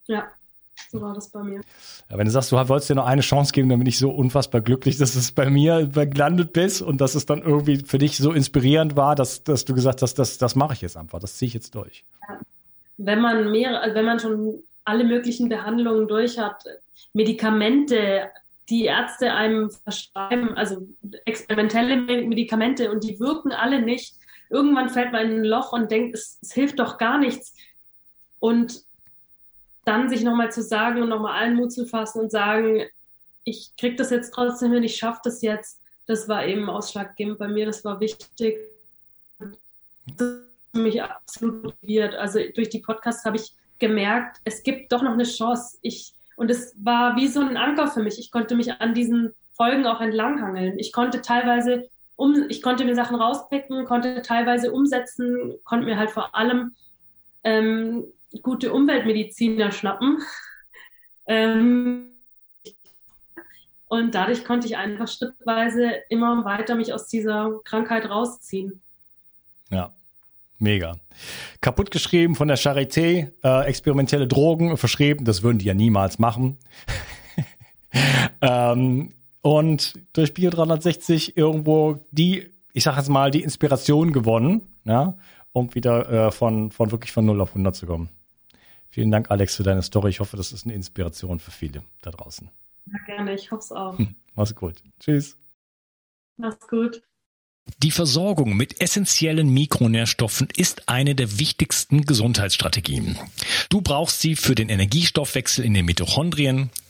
Ja, 0.08 0.26
So 0.90 1.02
war 1.02 1.14
das 1.14 1.30
bei 1.30 1.44
mir. 1.44 1.62
Ja, 2.10 2.18
wenn 2.18 2.26
du 2.26 2.32
sagst, 2.32 2.52
du 2.52 2.56
wolltest 2.56 2.90
dir 2.90 2.96
noch 2.96 3.06
eine 3.06 3.22
Chance 3.22 3.52
geben, 3.52 3.70
dann 3.70 3.80
bin 3.80 3.88
ich 3.88 3.98
so 3.98 4.12
unfassbar 4.12 4.62
glücklich, 4.62 4.98
dass 4.98 5.16
es 5.16 5.32
bei 5.32 5.50
mir 5.50 5.88
gelandet 5.88 6.54
bist 6.54 6.82
und 6.82 7.02
dass 7.02 7.16
es 7.16 7.26
dann 7.26 7.42
irgendwie 7.42 7.78
für 7.78 7.98
dich 7.98 8.18
so 8.18 8.32
inspirierend 8.32 8.96
war, 8.96 9.16
dass, 9.16 9.44
dass 9.44 9.66
du 9.66 9.74
gesagt 9.74 10.02
hast, 10.02 10.20
das, 10.20 10.38
das 10.38 10.56
mache 10.56 10.74
ich 10.74 10.82
jetzt 10.82 10.98
einfach, 10.98 11.20
das 11.20 11.38
ziehe 11.38 11.48
ich 11.48 11.54
jetzt 11.54 11.76
durch. 11.76 12.06
Wenn 12.98 13.22
man 13.22 13.52
mehr, 13.52 13.82
also 13.82 13.96
wenn 13.96 14.06
man 14.06 14.20
schon 14.20 14.64
alle 14.86 15.04
möglichen 15.04 15.50
Behandlungen 15.50 16.08
durch 16.08 16.38
hat, 16.38 16.64
Medikamente, 17.14 18.30
die 18.70 18.86
Ärzte 18.86 19.34
einem 19.34 19.70
verschreiben, 19.70 20.56
also 20.56 20.88
experimentelle 21.26 21.98
Medikamente 21.98 22.92
und 22.92 23.04
die 23.04 23.20
wirken 23.20 23.52
alle 23.52 23.82
nicht. 23.82 24.16
Irgendwann 24.50 24.90
fällt 24.90 25.12
man 25.12 25.26
in 25.26 25.40
ein 25.40 25.44
Loch 25.44 25.74
und 25.74 25.92
denkt, 25.92 26.16
es, 26.16 26.40
es 26.42 26.54
hilft 26.54 26.80
doch 26.80 26.98
gar 26.98 27.18
nichts. 27.18 27.56
Und 28.40 28.84
dann 29.86 30.10
sich 30.10 30.24
nochmal 30.24 30.52
zu 30.52 30.62
sagen 30.62 31.02
und 31.02 31.10
nochmal 31.10 31.42
allen 31.42 31.56
Mut 31.56 31.72
zu 31.72 31.86
fassen 31.86 32.22
und 32.22 32.32
sagen, 32.32 32.84
ich 33.44 33.76
kriege 33.78 33.96
das 33.96 34.10
jetzt 34.10 34.34
trotzdem 34.34 34.72
hin, 34.72 34.84
ich 34.84 34.96
schaffe 34.96 35.22
das 35.24 35.42
jetzt, 35.42 35.82
das 36.06 36.28
war 36.28 36.46
eben 36.46 36.70
ausschlaggebend 36.70 37.38
bei 37.38 37.48
mir, 37.48 37.66
das 37.66 37.84
war 37.84 38.00
wichtig. 38.00 38.58
Das 39.40 39.50
hat 40.20 40.82
mich 40.82 41.02
absolut 41.02 41.64
motiviert. 41.64 42.16
Also 42.16 42.40
durch 42.56 42.70
die 42.70 42.80
Podcasts 42.80 43.26
habe 43.26 43.38
ich 43.38 43.54
gemerkt, 43.80 44.40
es 44.44 44.64
gibt 44.64 44.92
doch 44.92 45.02
noch 45.02 45.14
eine 45.14 45.24
Chance. 45.24 45.78
Ich, 45.82 46.14
und 46.36 46.50
es 46.50 46.76
war 46.78 47.16
wie 47.16 47.28
so 47.28 47.42
ein 47.42 47.58
Anker 47.58 47.88
für 47.88 48.02
mich. 48.02 48.20
Ich 48.20 48.32
konnte 48.32 48.56
mich 48.56 48.72
an 48.82 48.94
diesen 48.94 49.34
Folgen 49.54 49.86
auch 49.86 50.02
entlanghangeln. 50.02 50.80
Ich 50.80 50.92
konnte 50.92 51.22
teilweise 51.22 51.90
um, 52.16 52.46
ich 52.50 52.62
konnte 52.62 52.86
mir 52.86 52.96
Sachen 52.96 53.16
rauspicken, 53.16 53.86
konnte 53.86 54.22
teilweise 54.22 54.72
umsetzen, 54.72 55.56
konnte 55.64 55.86
mir 55.86 55.98
halt 55.98 56.12
vor 56.12 56.36
allem 56.36 56.74
ähm, 57.44 58.06
gute 58.42 58.74
Umweltmediziner 58.74 59.72
schnappen. 59.72 60.20
Ähm, 61.26 62.14
und 63.88 64.16
dadurch 64.16 64.44
konnte 64.44 64.66
ich 64.66 64.76
einfach 64.76 65.08
schrittweise 65.08 65.92
immer 66.10 66.44
weiter 66.46 66.76
mich 66.76 66.94
aus 66.94 67.08
dieser 67.08 67.60
Krankheit 67.64 68.10
rausziehen. 68.10 68.82
Ja, 69.70 69.94
mega. 70.58 70.96
Kaputt 71.62 71.92
geschrieben 71.92 72.36
von 72.36 72.48
der 72.48 72.58
Charité, 72.58 73.32
äh, 73.44 73.66
experimentelle 73.68 74.28
Drogen 74.28 74.78
verschrieben, 74.78 75.26
das 75.26 75.44
würden 75.44 75.60
die 75.60 75.66
ja 75.66 75.76
niemals 75.76 76.18
machen. 76.18 76.58
ähm, 78.42 79.14
und 79.42 79.94
durch 80.14 80.34
Bio 80.34 80.50
360 80.50 81.38
irgendwo 81.38 82.00
die, 82.12 82.50
ich 82.74 82.84
sag 82.84 82.98
jetzt 82.98 83.10
mal, 83.10 83.30
die 83.30 83.44
Inspiration 83.44 84.12
gewonnen, 84.12 84.62
ja, 84.86 85.16
um 85.52 85.76
wieder 85.76 86.10
äh, 86.10 86.32
von, 86.32 86.72
von 86.72 86.92
wirklich 86.92 87.12
von 87.12 87.26
0 87.26 87.42
auf 87.42 87.50
100 87.50 87.76
zu 87.76 87.86
kommen. 87.86 88.10
Vielen 88.94 89.10
Dank, 89.10 89.32
Alex, 89.32 89.56
für 89.56 89.64
deine 89.64 89.82
Story. 89.82 90.12
Ich 90.12 90.20
hoffe, 90.20 90.38
das 90.38 90.52
ist 90.52 90.66
eine 90.66 90.76
Inspiration 90.76 91.40
für 91.40 91.50
viele 91.50 91.82
da 92.04 92.12
draußen. 92.12 92.52
Ja, 92.86 93.00
gerne. 93.08 93.34
Ich 93.34 93.50
hoffe 93.50 93.64
es 93.64 93.72
auch. 93.72 93.98
Hm, 93.98 94.14
mach's 94.36 94.54
gut. 94.54 94.84
Tschüss. 95.00 95.36
Mach's 96.38 96.68
gut. 96.68 97.02
Die 97.82 97.90
Versorgung 97.90 98.56
mit 98.56 98.82
essentiellen 98.82 99.50
Mikronährstoffen 99.50 100.48
ist 100.56 100.90
eine 100.90 101.16
der 101.16 101.40
wichtigsten 101.40 102.04
Gesundheitsstrategien. 102.04 103.18
Du 103.70 103.82
brauchst 103.82 104.22
sie 104.22 104.36
für 104.36 104.54
den 104.54 104.70
Energiestoffwechsel 104.70 105.66
in 105.66 105.74
den 105.74 105.86
Mitochondrien, 105.86 106.70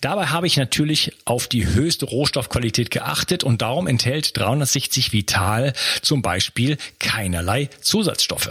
Dabei 0.00 0.26
habe 0.26 0.46
ich 0.46 0.56
natürlich 0.56 1.12
auf 1.24 1.48
die 1.48 1.66
höchste 1.66 2.06
Rohstoffqualität 2.06 2.90
geachtet 2.90 3.44
und 3.44 3.62
darum 3.62 3.86
enthält 3.86 4.36
360 4.36 5.12
Vital 5.12 5.72
zum 6.02 6.22
Beispiel 6.22 6.76
keinerlei 6.98 7.68
Zusatzstoffe. 7.80 8.50